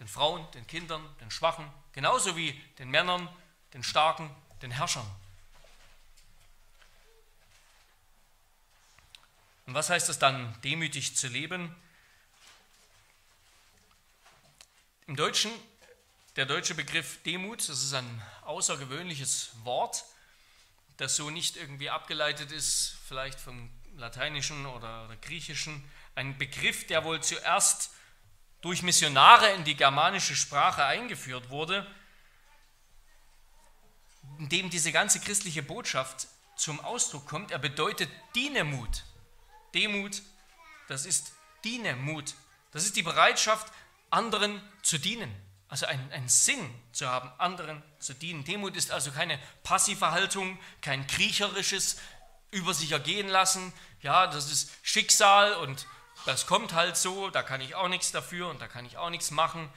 Den 0.00 0.08
Frauen, 0.08 0.50
den 0.52 0.66
Kindern, 0.66 1.04
den 1.20 1.30
Schwachen, 1.30 1.70
genauso 1.92 2.36
wie 2.36 2.52
den 2.78 2.90
Männern, 2.90 3.28
den 3.72 3.82
Starken, 3.82 4.30
den 4.60 4.70
Herrschern. 4.70 5.06
Und 9.66 9.74
was 9.74 9.88
heißt 9.88 10.08
es 10.08 10.18
dann, 10.18 10.60
demütig 10.62 11.16
zu 11.16 11.28
leben? 11.28 11.74
Im 15.06 15.16
Deutschen, 15.16 15.50
der 16.36 16.46
deutsche 16.46 16.74
Begriff 16.74 17.22
Demut, 17.22 17.60
das 17.60 17.82
ist 17.82 17.94
ein 17.94 18.22
außergewöhnliches 18.42 19.52
Wort, 19.64 20.04
das 20.96 21.16
so 21.16 21.30
nicht 21.30 21.56
irgendwie 21.56 21.90
abgeleitet 21.90 22.52
ist, 22.52 22.96
vielleicht 23.06 23.40
vom 23.40 23.70
Lateinischen 23.96 24.66
oder, 24.66 25.08
Griechischen. 25.22 25.84
Ein 26.14 26.38
Begriff, 26.38 26.86
der 26.86 27.04
wohl 27.04 27.22
zuerst 27.22 27.90
durch 28.60 28.82
Missionare 28.82 29.52
in 29.52 29.64
die 29.64 29.76
germanische 29.76 30.36
Sprache 30.36 30.84
eingeführt 30.84 31.50
wurde, 31.50 31.86
in 34.38 34.48
dem 34.48 34.70
diese 34.70 34.92
ganze 34.92 35.20
christliche 35.20 35.62
Botschaft 35.62 36.28
zum 36.56 36.80
Ausdruck 36.80 37.26
kommt. 37.26 37.50
Er 37.50 37.58
bedeutet 37.58 38.08
Dienemut. 38.34 39.04
Demut, 39.74 40.22
das 40.88 41.04
ist 41.04 41.32
Dienemut. 41.64 42.34
Das 42.72 42.84
ist 42.84 42.96
die 42.96 43.02
Bereitschaft, 43.02 43.72
anderen 44.10 44.62
zu 44.82 44.98
dienen. 44.98 45.34
Also 45.68 45.86
einen, 45.86 46.12
einen 46.12 46.28
Sinn 46.28 46.70
zu 46.92 47.08
haben, 47.08 47.30
anderen 47.38 47.82
zu 47.98 48.14
dienen. 48.14 48.44
Demut 48.44 48.76
ist 48.76 48.90
also 48.90 49.10
keine 49.10 49.38
passive 49.62 50.10
Haltung, 50.10 50.58
kein 50.80 51.06
kriecherisches 51.06 51.98
über 52.50 52.72
sich 52.74 52.92
ergehen 52.92 53.28
lassen. 53.28 53.72
Ja, 54.00 54.26
das 54.26 54.50
ist 54.52 54.70
Schicksal 54.82 55.54
und 55.54 55.86
das 56.26 56.46
kommt 56.46 56.72
halt 56.72 56.96
so, 56.96 57.30
da 57.30 57.42
kann 57.42 57.60
ich 57.60 57.74
auch 57.74 57.88
nichts 57.88 58.12
dafür 58.12 58.48
und 58.48 58.60
da 58.60 58.68
kann 58.68 58.86
ich 58.86 58.96
auch 58.96 59.10
nichts 59.10 59.30
machen. 59.30 59.68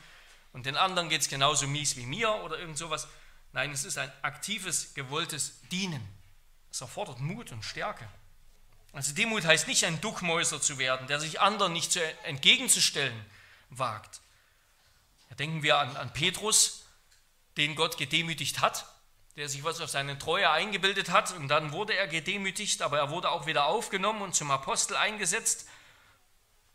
Und 0.54 0.66
den 0.66 0.78
anderen 0.78 1.10
geht 1.10 1.22
es 1.22 1.30
genauso 1.30 1.68
mies 1.68 1.96
wie 1.98 2.06
mir 2.06 2.32
oder 2.44 2.58
irgend 2.58 2.78
sowas. 2.78 3.08
Nein, 3.54 3.72
es 3.72 3.84
ist 3.84 3.98
ein 3.98 4.12
aktives, 4.22 4.94
gewolltes 4.94 5.62
Dienen. 5.72 6.06
Es 6.72 6.82
erfordert 6.82 7.20
Mut 7.20 7.52
und 7.52 7.64
Stärke. 7.64 8.08
Also 8.94 9.14
Demut 9.14 9.46
heißt 9.46 9.68
nicht 9.68 9.86
ein 9.86 10.02
Duckmäuser 10.02 10.62
zu 10.62 10.78
werden, 10.78 11.08
der 11.08 11.20
sich 11.20 11.40
anderen 11.40 11.74
nicht 11.74 11.92
zu, 11.92 12.02
entgegenzustellen 12.24 13.26
wagt. 13.70 14.22
Ja, 15.30 15.36
denken 15.36 15.64
wir 15.64 15.78
an, 15.78 15.96
an 15.98 16.14
Petrus, 16.14 16.86
den 17.58 17.76
Gott 17.76 17.98
gedemütigt 17.98 18.62
hat, 18.62 18.86
der 19.36 19.50
sich 19.50 19.64
was 19.64 19.82
auf 19.82 19.90
seine 19.90 20.18
Treue 20.18 20.50
eingebildet 20.50 21.10
hat 21.10 21.32
und 21.34 21.48
dann 21.48 21.72
wurde 21.74 21.94
er 21.94 22.08
gedemütigt, 22.08 22.82
aber 22.82 22.98
er 22.98 23.10
wurde 23.10 23.30
auch 23.30 23.46
wieder 23.46 23.66
aufgenommen 23.66 24.22
und 24.22 24.34
zum 24.34 24.50
Apostel 24.50 24.96
eingesetzt. 24.96 25.68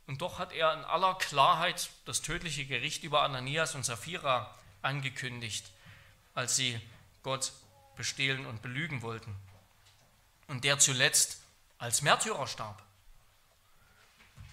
Und 0.07 0.21
doch 0.21 0.39
hat 0.39 0.53
er 0.53 0.73
in 0.75 0.85
aller 0.85 1.15
Klarheit 1.15 1.91
das 2.05 2.23
tödliche 2.23 2.67
Gericht 2.67 3.05
über 3.05 3.23
Ananias 3.23 3.75
und 3.75 3.85
Sapphira 3.85 4.53
angekündigt, 4.83 5.65
als 6.35 6.57
sie 6.57 6.81
Gott 7.23 7.53
bestehlen 7.97 8.47
und 8.47 8.63
belügen 8.63 9.03
wollten. 9.03 9.35
Und 10.49 10.65
der 10.65 10.79
zuletzt 10.79 11.39
als 11.79 12.03
Märtyrer 12.03 12.47
starb, 12.47 12.83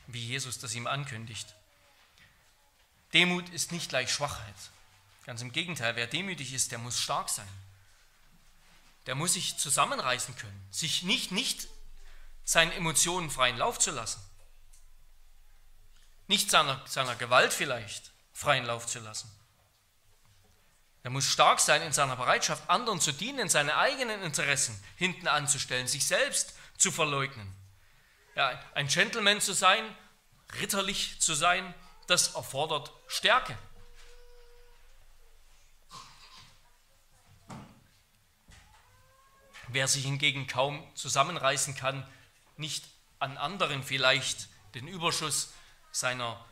wie 0.07 0.25
Jesus 0.25 0.59
das 0.59 0.73
ihm 0.75 0.87
ankündigt. 0.87 1.55
Demut 3.13 3.49
ist 3.49 3.71
nicht 3.71 3.89
gleich 3.89 4.11
Schwachheit. 4.11 4.55
Ganz 5.25 5.41
im 5.41 5.51
Gegenteil, 5.51 5.95
wer 5.95 6.07
demütig 6.07 6.53
ist, 6.53 6.71
der 6.71 6.79
muss 6.79 6.99
stark 6.99 7.29
sein. 7.29 7.47
Der 9.05 9.15
muss 9.15 9.33
sich 9.33 9.57
zusammenreißen 9.57 10.35
können, 10.35 10.67
sich 10.71 11.03
nicht, 11.03 11.31
nicht 11.31 11.67
seinen 12.45 12.71
Emotionen 12.71 13.29
freien 13.29 13.57
Lauf 13.57 13.79
zu 13.79 13.91
lassen. 13.91 14.21
Nicht 16.29 16.51
seiner, 16.51 16.79
seiner 16.85 17.15
Gewalt 17.15 17.51
vielleicht 17.51 18.11
freien 18.33 18.63
Lauf 18.63 18.85
zu 18.85 18.99
lassen. 18.99 19.31
Er 21.01 21.09
muss 21.09 21.25
stark 21.25 21.59
sein 21.59 21.81
in 21.81 21.91
seiner 21.91 22.15
Bereitschaft, 22.15 22.69
anderen 22.69 23.01
zu 23.01 23.11
dienen, 23.11 23.49
seine 23.49 23.75
eigenen 23.75 24.21
Interessen 24.21 24.79
hinten 24.95 25.27
anzustellen, 25.27 25.87
sich 25.87 26.05
selbst 26.05 26.53
zu 26.77 26.91
verleugnen. 26.91 27.51
Ja, 28.35 28.63
ein 28.75 28.87
Gentleman 28.87 29.41
zu 29.41 29.53
sein, 29.53 29.83
ritterlich 30.61 31.19
zu 31.19 31.33
sein, 31.33 31.73
das 32.05 32.35
erfordert 32.35 32.91
Stärke. 33.07 33.57
Wer 39.69 39.87
sich 39.87 40.03
hingegen 40.03 40.45
kaum 40.45 40.87
zusammenreißen 40.95 41.73
kann, 41.73 42.07
nicht 42.55 42.85
an 43.17 43.35
anderen 43.37 43.81
vielleicht 43.81 44.47
den 44.75 44.87
Überschuss 44.87 45.53
seiner, 45.99 46.43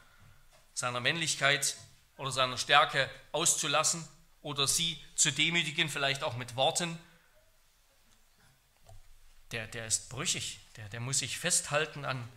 seiner 0.74 1.00
Männlichkeit 1.00 1.78
oder 2.18 2.32
seiner 2.32 2.58
Stärke 2.58 3.10
auszulassen 3.32 4.08
oder 4.42 4.68
sie 4.68 5.02
zu 5.16 5.32
demütigen, 5.32 5.90
vielleicht 5.90 6.24
auch 6.24 6.36
mit 6.36 6.56
Worten, 6.56 7.00
der, 9.52 9.68
der 9.68 9.88
ist 9.88 10.10
brüchig, 10.10 10.60
der, 10.76 10.90
der 10.90 11.00
muss 11.00 11.20
sich 11.20 11.38
festhalten 11.40 12.06
an, 12.06 12.28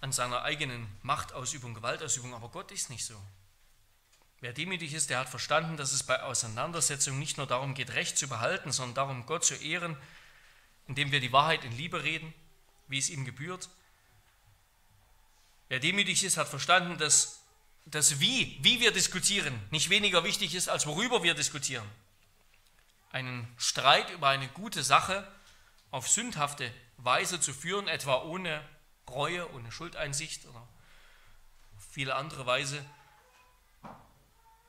an 0.00 0.12
seiner 0.12 0.42
eigenen 0.42 0.86
Machtausübung, 1.02 1.74
Gewaltausübung, 1.74 2.34
aber 2.34 2.50
Gott 2.50 2.70
ist 2.70 2.90
nicht 2.90 3.06
so. 3.06 3.20
Wer 4.40 4.52
demütig 4.52 4.92
ist, 4.92 5.08
der 5.08 5.20
hat 5.20 5.30
verstanden, 5.30 5.78
dass 5.78 5.92
es 5.92 6.02
bei 6.02 6.22
Auseinandersetzungen 6.22 7.18
nicht 7.18 7.38
nur 7.38 7.46
darum 7.46 7.72
geht, 7.72 7.94
Recht 7.94 8.18
zu 8.18 8.28
behalten, 8.28 8.72
sondern 8.72 8.94
darum, 8.94 9.24
Gott 9.24 9.46
zu 9.46 9.54
ehren, 9.54 9.96
indem 10.86 11.12
wir 11.12 11.20
die 11.20 11.32
Wahrheit 11.32 11.64
in 11.64 11.72
Liebe 11.72 12.02
reden, 12.02 12.34
wie 12.86 12.98
es 12.98 13.08
ihm 13.08 13.24
gebührt. 13.24 13.70
Wer 15.68 15.80
demütig 15.80 16.22
ist, 16.24 16.36
hat 16.36 16.48
verstanden, 16.48 16.98
dass 16.98 17.40
das 17.86 18.20
Wie, 18.20 18.58
wie 18.62 18.80
wir 18.80 18.92
diskutieren, 18.92 19.58
nicht 19.70 19.90
weniger 19.90 20.24
wichtig 20.24 20.54
ist, 20.54 20.68
als 20.68 20.86
worüber 20.86 21.22
wir 21.22 21.34
diskutieren 21.34 21.88
einen 23.14 23.46
Streit 23.58 24.10
über 24.10 24.28
eine 24.28 24.48
gute 24.48 24.82
Sache 24.82 25.26
auf 25.92 26.08
sündhafte 26.08 26.68
Weise 26.96 27.38
zu 27.38 27.54
führen, 27.54 27.86
etwa 27.86 28.22
ohne 28.22 28.60
Reue, 29.08 29.48
ohne 29.54 29.70
Schuldeinsicht 29.70 30.44
oder 30.46 30.58
auf 31.76 31.84
viele 31.92 32.16
andere 32.16 32.44
Weise. 32.44 32.84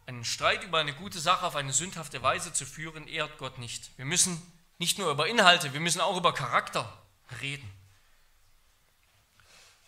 Einen 0.06 0.24
Streit 0.24 0.64
über 0.64 0.78
eine 0.78 0.93
gute 0.93 1.20
Sache 1.20 1.48
auf 1.48 1.56
eine 1.56 1.74
sündhafte 1.74 2.22
Weise 2.22 2.54
zu 2.54 2.68
führen, 2.68 3.08
ehrt 3.08 3.39
Gott 3.39 3.58
nicht. 3.58 3.89
Wir 3.98 4.06
müssen 4.06 4.39
nicht 4.78 5.00
nur 5.00 5.10
über 5.10 5.28
Inhalte, 5.28 5.74
wir 5.74 5.80
müssen 5.80 6.00
auch 6.00 6.16
über 6.16 6.32
Charakter 6.32 7.02
reden. 7.41 7.68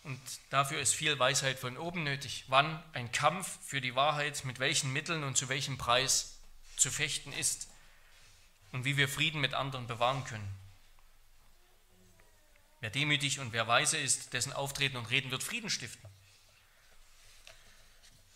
Und 0.04 0.20
dafür 0.50 0.80
ist 0.80 0.94
viel 0.94 1.18
Weisheit 1.18 1.58
von 1.58 1.76
oben 1.76 2.02
nötig. 2.02 2.44
Wann 2.48 2.82
ein 2.92 3.12
Kampf 3.12 3.58
für 3.66 3.80
die 3.80 3.94
Wahrheit, 3.94 4.44
mit 4.44 4.58
welchen 4.58 4.92
Mitteln 4.92 5.24
und 5.24 5.36
zu 5.36 5.48
welchem 5.48 5.76
Preis 5.76 6.38
zu 6.76 6.90
fechten 6.90 7.32
ist 7.32 7.68
und 8.72 8.84
wie 8.84 8.96
wir 8.96 9.08
Frieden 9.08 9.40
mit 9.40 9.54
anderen 9.54 9.86
bewahren 9.86 10.24
können. 10.24 10.48
Wer 12.80 12.90
demütig 12.90 13.40
und 13.40 13.52
wer 13.52 13.66
weise 13.66 13.98
ist, 13.98 14.32
dessen 14.32 14.52
Auftreten 14.52 14.96
und 14.96 15.10
Reden 15.10 15.30
wird 15.30 15.42
Frieden 15.42 15.68
stiften. 15.68 16.08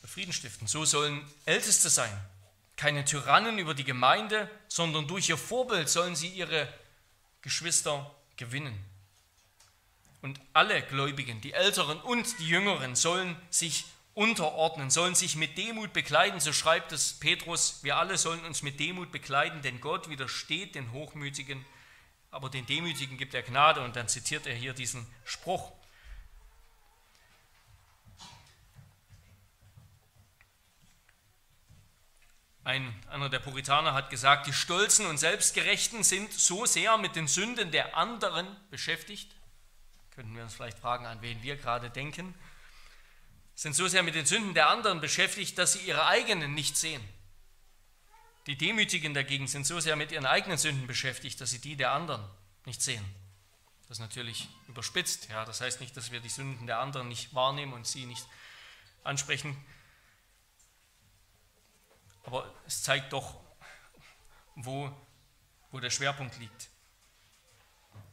Frieden 0.04 0.32
stiften. 0.32 0.66
So 0.66 0.84
sollen 0.84 1.24
Älteste 1.46 1.88
sein. 1.88 2.12
Keine 2.76 3.04
Tyrannen 3.04 3.58
über 3.58 3.74
die 3.74 3.84
Gemeinde, 3.84 4.50
sondern 4.68 5.06
durch 5.06 5.28
ihr 5.28 5.38
Vorbild 5.38 5.88
sollen 5.88 6.16
sie 6.16 6.28
ihre 6.28 6.72
Geschwister 7.40 8.14
gewinnen. 8.36 8.84
Und 10.22 10.40
alle 10.52 10.82
Gläubigen, 10.82 11.40
die 11.40 11.52
Älteren 11.52 12.00
und 12.00 12.38
die 12.38 12.48
Jüngeren, 12.48 12.94
sollen 12.94 13.36
sich 13.50 13.84
unterordnen, 14.14 14.88
sollen 14.88 15.16
sich 15.16 15.36
mit 15.36 15.58
Demut 15.58 15.92
bekleiden, 15.92 16.38
so 16.38 16.52
schreibt 16.52 16.92
es 16.92 17.18
Petrus, 17.18 17.80
wir 17.82 17.96
alle 17.96 18.16
sollen 18.16 18.44
uns 18.44 18.62
mit 18.62 18.78
Demut 18.78 19.10
bekleiden, 19.10 19.62
denn 19.62 19.80
Gott 19.80 20.08
widersteht 20.08 20.74
den 20.76 20.92
Hochmütigen, 20.92 21.64
aber 22.30 22.50
den 22.50 22.66
Demütigen 22.66 23.18
gibt 23.18 23.34
er 23.34 23.42
Gnade 23.42 23.82
und 23.82 23.96
dann 23.96 24.08
zitiert 24.08 24.46
er 24.46 24.54
hier 24.54 24.74
diesen 24.74 25.06
Spruch. 25.24 25.72
Ein, 32.64 32.94
einer 33.10 33.28
der 33.28 33.40
Puritaner 33.40 33.92
hat 33.92 34.08
gesagt, 34.08 34.46
die 34.46 34.52
Stolzen 34.52 35.06
und 35.06 35.18
Selbstgerechten 35.18 36.04
sind 36.04 36.32
so 36.32 36.64
sehr 36.64 36.96
mit 36.96 37.16
den 37.16 37.26
Sünden 37.26 37.72
der 37.72 37.96
anderen 37.96 38.46
beschäftigt. 38.70 39.34
Könnten 40.14 40.34
wir 40.34 40.42
uns 40.42 40.54
vielleicht 40.54 40.78
fragen, 40.78 41.06
an 41.06 41.22
wen 41.22 41.42
wir 41.42 41.56
gerade 41.56 41.90
denken 41.90 42.34
sind 43.54 43.74
so 43.74 43.86
sehr 43.88 44.02
mit 44.02 44.14
den 44.14 44.26
Sünden 44.26 44.54
der 44.54 44.68
anderen 44.68 45.00
beschäftigt, 45.00 45.58
dass 45.58 45.74
sie 45.74 45.80
ihre 45.80 46.06
eigenen 46.06 46.54
nicht 46.54 46.76
sehen. 46.76 47.02
Die 48.46 48.56
Demütigen 48.56 49.14
dagegen 49.14 49.46
sind 49.46 49.66
so 49.66 49.78
sehr 49.78 49.94
mit 49.94 50.10
ihren 50.10 50.26
eigenen 50.26 50.58
Sünden 50.58 50.86
beschäftigt, 50.86 51.40
dass 51.40 51.50
sie 51.50 51.60
die 51.60 51.76
der 51.76 51.92
anderen 51.92 52.24
nicht 52.64 52.82
sehen. 52.82 53.04
Das 53.82 53.98
ist 53.98 54.00
natürlich 54.00 54.48
überspitzt. 54.68 55.28
Ja, 55.28 55.44
das 55.44 55.60
heißt 55.60 55.80
nicht, 55.80 55.96
dass 55.96 56.10
wir 56.10 56.20
die 56.20 56.28
Sünden 56.28 56.66
der 56.66 56.78
anderen 56.78 57.08
nicht 57.08 57.34
wahrnehmen 57.34 57.72
und 57.72 57.86
sie 57.86 58.06
nicht 58.06 58.26
ansprechen. 59.04 59.56
Aber 62.24 62.52
es 62.66 62.82
zeigt 62.82 63.12
doch, 63.12 63.38
wo, 64.56 64.90
wo 65.70 65.78
der 65.78 65.90
Schwerpunkt 65.90 66.38
liegt. 66.38 66.68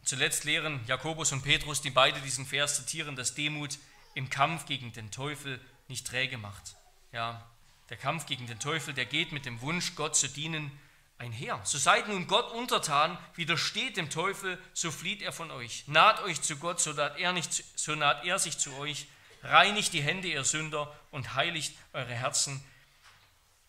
Zuletzt 0.10 0.44
lehren 0.44 0.84
Jakobus 0.88 1.34
und 1.34 1.44
Petrus, 1.44 1.84
die 1.84 1.92
beide 1.92 2.20
diesen 2.22 2.44
Vers 2.44 2.78
zitieren, 2.78 3.16
dass 3.16 3.36
Demut 3.36 3.78
im 4.16 4.32
Kampf 4.32 4.66
gegen 4.66 4.92
den 4.92 5.12
Teufel 5.12 5.62
nicht 5.88 6.08
träge 6.08 6.40
macht. 6.40 6.76
Ja, 7.12 7.48
der 7.92 7.98
Kampf 7.98 8.26
gegen 8.26 8.48
den 8.48 8.60
Teufel, 8.60 8.96
der 8.96 9.06
geht 9.06 9.32
mit 9.32 9.46
dem 9.46 9.62
Wunsch, 9.62 9.94
Gott 9.94 10.16
zu 10.16 10.28
dienen, 10.28 10.72
einher. 11.20 11.62
So 11.64 11.78
seid 11.78 12.08
nun 12.08 12.26
Gott 12.26 12.52
untertan, 12.54 13.20
widersteht 13.36 13.98
dem 13.98 14.10
Teufel, 14.10 14.58
so 14.74 14.90
flieht 14.90 15.22
er 15.22 15.32
von 15.32 15.52
euch. 15.52 15.84
Naht 15.86 16.24
euch 16.24 16.42
zu 16.42 16.58
Gott, 16.58 16.82
so 16.82 16.92
naht 16.92 17.20
er, 17.20 17.32
nicht, 17.32 17.64
so 17.76 17.94
naht 17.94 18.26
er 18.26 18.40
sich 18.40 18.58
zu 18.58 18.76
euch. 18.78 19.06
Reinigt 19.44 19.94
die 19.94 20.02
Hände, 20.02 20.28
ihr 20.28 20.44
Sünder, 20.44 20.92
und 21.12 21.36
heiligt 21.36 21.78
eure 21.94 22.16
Herzen, 22.16 22.64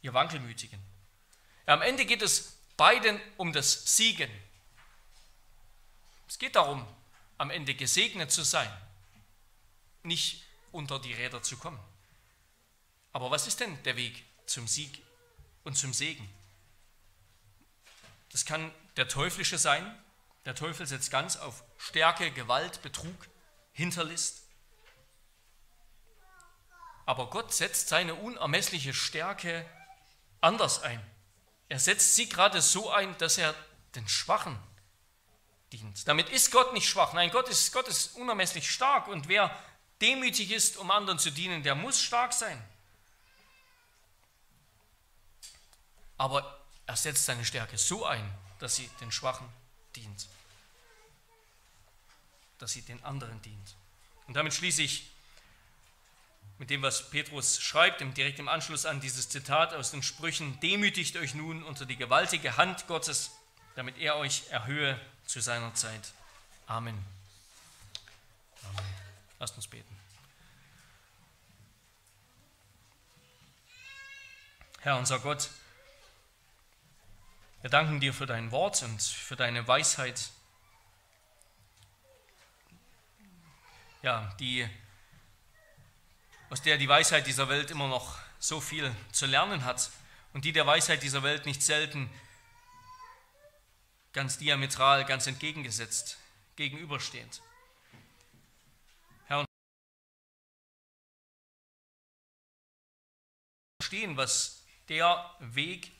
ihr 0.00 0.14
Wankelmütigen. 0.14 0.80
Am 1.66 1.82
Ende 1.82 2.06
geht 2.06 2.22
es 2.22 2.56
beiden 2.78 3.20
um 3.36 3.52
das 3.52 3.94
Siegen. 3.94 4.30
Es 6.30 6.38
geht 6.38 6.54
darum, 6.54 6.86
am 7.38 7.50
Ende 7.50 7.74
gesegnet 7.74 8.30
zu 8.30 8.44
sein, 8.44 8.70
nicht 10.04 10.44
unter 10.70 11.00
die 11.00 11.12
Räder 11.12 11.42
zu 11.42 11.56
kommen. 11.56 11.80
Aber 13.12 13.32
was 13.32 13.48
ist 13.48 13.58
denn 13.58 13.82
der 13.82 13.96
Weg 13.96 14.22
zum 14.46 14.68
Sieg 14.68 15.02
und 15.64 15.76
zum 15.76 15.92
Segen? 15.92 16.32
Das 18.30 18.44
kann 18.44 18.72
der 18.96 19.08
teuflische 19.08 19.58
sein. 19.58 19.84
Der 20.44 20.54
Teufel 20.54 20.86
setzt 20.86 21.10
ganz 21.10 21.36
auf 21.36 21.64
Stärke, 21.78 22.30
Gewalt, 22.30 22.80
Betrug, 22.82 23.26
Hinterlist. 23.72 24.44
Aber 27.06 27.28
Gott 27.28 27.52
setzt 27.52 27.88
seine 27.88 28.14
unermessliche 28.14 28.94
Stärke 28.94 29.68
anders 30.40 30.80
ein. 30.80 31.04
Er 31.68 31.80
setzt 31.80 32.14
sie 32.14 32.28
gerade 32.28 32.62
so 32.62 32.88
ein, 32.88 33.18
dass 33.18 33.36
er 33.36 33.52
den 33.96 34.06
Schwachen 34.06 34.56
dient. 35.72 36.06
Damit 36.06 36.28
ist 36.28 36.50
Gott 36.50 36.72
nicht 36.72 36.88
schwach. 36.88 37.12
Nein, 37.12 37.30
Gott 37.30 37.48
ist, 37.48 37.72
Gott 37.72 37.88
ist 37.88 38.16
unermesslich 38.16 38.70
stark. 38.70 39.08
Und 39.08 39.28
wer 39.28 39.54
demütig 40.00 40.50
ist, 40.50 40.76
um 40.76 40.90
anderen 40.90 41.18
zu 41.18 41.30
dienen, 41.30 41.62
der 41.62 41.74
muss 41.74 42.00
stark 42.00 42.32
sein. 42.32 42.62
Aber 46.16 46.60
er 46.86 46.96
setzt 46.96 47.24
seine 47.24 47.44
Stärke 47.44 47.78
so 47.78 48.04
ein, 48.04 48.30
dass 48.58 48.76
sie 48.76 48.88
den 49.00 49.10
Schwachen 49.10 49.48
dient. 49.96 50.28
Dass 52.58 52.72
sie 52.72 52.82
den 52.82 53.02
anderen 53.04 53.40
dient. 53.42 53.74
Und 54.26 54.34
damit 54.34 54.52
schließe 54.54 54.82
ich 54.82 55.10
mit 56.58 56.68
dem, 56.68 56.82
was 56.82 57.08
Petrus 57.08 57.58
schreibt, 57.58 58.02
direkt 58.18 58.38
im 58.38 58.48
Anschluss 58.48 58.84
an 58.84 59.00
dieses 59.00 59.30
Zitat 59.30 59.72
aus 59.72 59.92
den 59.92 60.02
Sprüchen, 60.02 60.60
demütigt 60.60 61.16
euch 61.16 61.34
nun 61.34 61.62
unter 61.62 61.86
die 61.86 61.96
gewaltige 61.96 62.58
Hand 62.58 62.86
Gottes, 62.86 63.30
damit 63.76 63.96
er 63.96 64.16
euch 64.16 64.42
erhöhe 64.50 65.00
zu 65.30 65.40
seiner 65.40 65.72
Zeit. 65.74 66.12
Amen. 66.66 67.04
Amen. 68.64 68.84
Lasst 69.38 69.54
uns 69.54 69.68
beten. 69.68 69.96
Herr 74.80 74.96
unser 74.96 75.20
Gott, 75.20 75.50
wir 77.60 77.70
danken 77.70 78.00
dir 78.00 78.12
für 78.12 78.26
dein 78.26 78.50
Wort 78.50 78.82
und 78.82 79.00
für 79.00 79.36
deine 79.36 79.68
Weisheit, 79.68 80.30
ja, 84.02 84.34
die 84.40 84.68
aus 86.48 86.60
der 86.62 86.76
die 86.76 86.88
Weisheit 86.88 87.28
dieser 87.28 87.48
Welt 87.48 87.70
immer 87.70 87.86
noch 87.86 88.18
so 88.40 88.60
viel 88.60 88.92
zu 89.12 89.26
lernen 89.26 89.64
hat 89.64 89.92
und 90.32 90.44
die 90.44 90.52
der 90.52 90.66
Weisheit 90.66 91.04
dieser 91.04 91.22
Welt 91.22 91.46
nicht 91.46 91.62
selten 91.62 92.10
ganz 94.12 94.38
diametral, 94.38 95.04
ganz 95.04 95.26
entgegengesetzt 95.26 96.18
gegenübersteht. 96.56 97.40
Herr, 99.26 99.44
verstehen, 103.80 104.16
was 104.16 104.64
der 104.88 105.34
Weg 105.40 105.92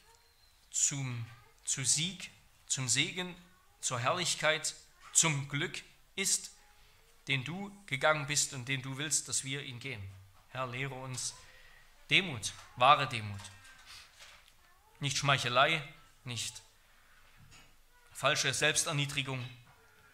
zum, 0.71 1.27
zu 1.65 1.85
Sieg, 1.85 2.31
zum 2.67 2.89
Segen, 2.89 3.35
zur 3.81 4.01
Herrlichkeit, 4.01 4.75
zum 5.13 5.49
Glück 5.49 5.83
ist, 6.17 6.53
den 7.29 7.45
du 7.45 7.71
gegangen 7.87 8.27
bist 8.27 8.53
und 8.55 8.69
den 8.69 8.83
du 8.83 8.97
willst, 8.99 9.29
dass 9.29 9.45
wir 9.45 9.63
ihn 9.63 9.79
gehen. 9.79 10.03
Herr, 10.51 10.67
lehre 10.67 10.95
uns 10.95 11.35
Demut, 12.11 12.53
wahre 12.77 13.09
Demut. 13.09 13.41
Nicht 14.99 15.17
Schmeichelei, 15.17 15.83
nicht 16.25 16.63
falsche 18.21 18.53
Selbsterniedrigung, 18.53 19.43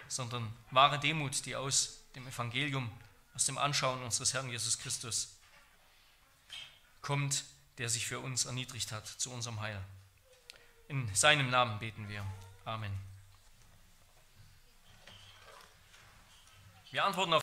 sondern 0.07 0.48
wahre 0.70 1.00
Demut, 1.00 1.44
die 1.44 1.57
aus 1.57 2.04
dem 2.14 2.24
Evangelium, 2.28 2.88
aus 3.34 3.46
dem 3.46 3.59
Anschauen 3.59 4.00
unseres 4.04 4.32
Herrn 4.32 4.48
Jesus 4.48 4.78
Christus 4.78 5.34
kommt, 7.02 7.42
der 7.78 7.88
sich 7.88 8.07
für 8.07 8.20
uns 8.20 8.44
erniedrigt 8.44 8.92
hat 8.92 9.09
zu 9.09 9.32
unserem 9.32 9.61
Heil. 9.61 9.82
In 10.86 11.12
seinem 11.16 11.50
Namen 11.50 11.80
beten 11.80 12.09
wir. 12.09 12.24
Amen. 12.64 12.96
Wir 16.92 17.04
antworten 17.04 17.32
auf 17.32 17.34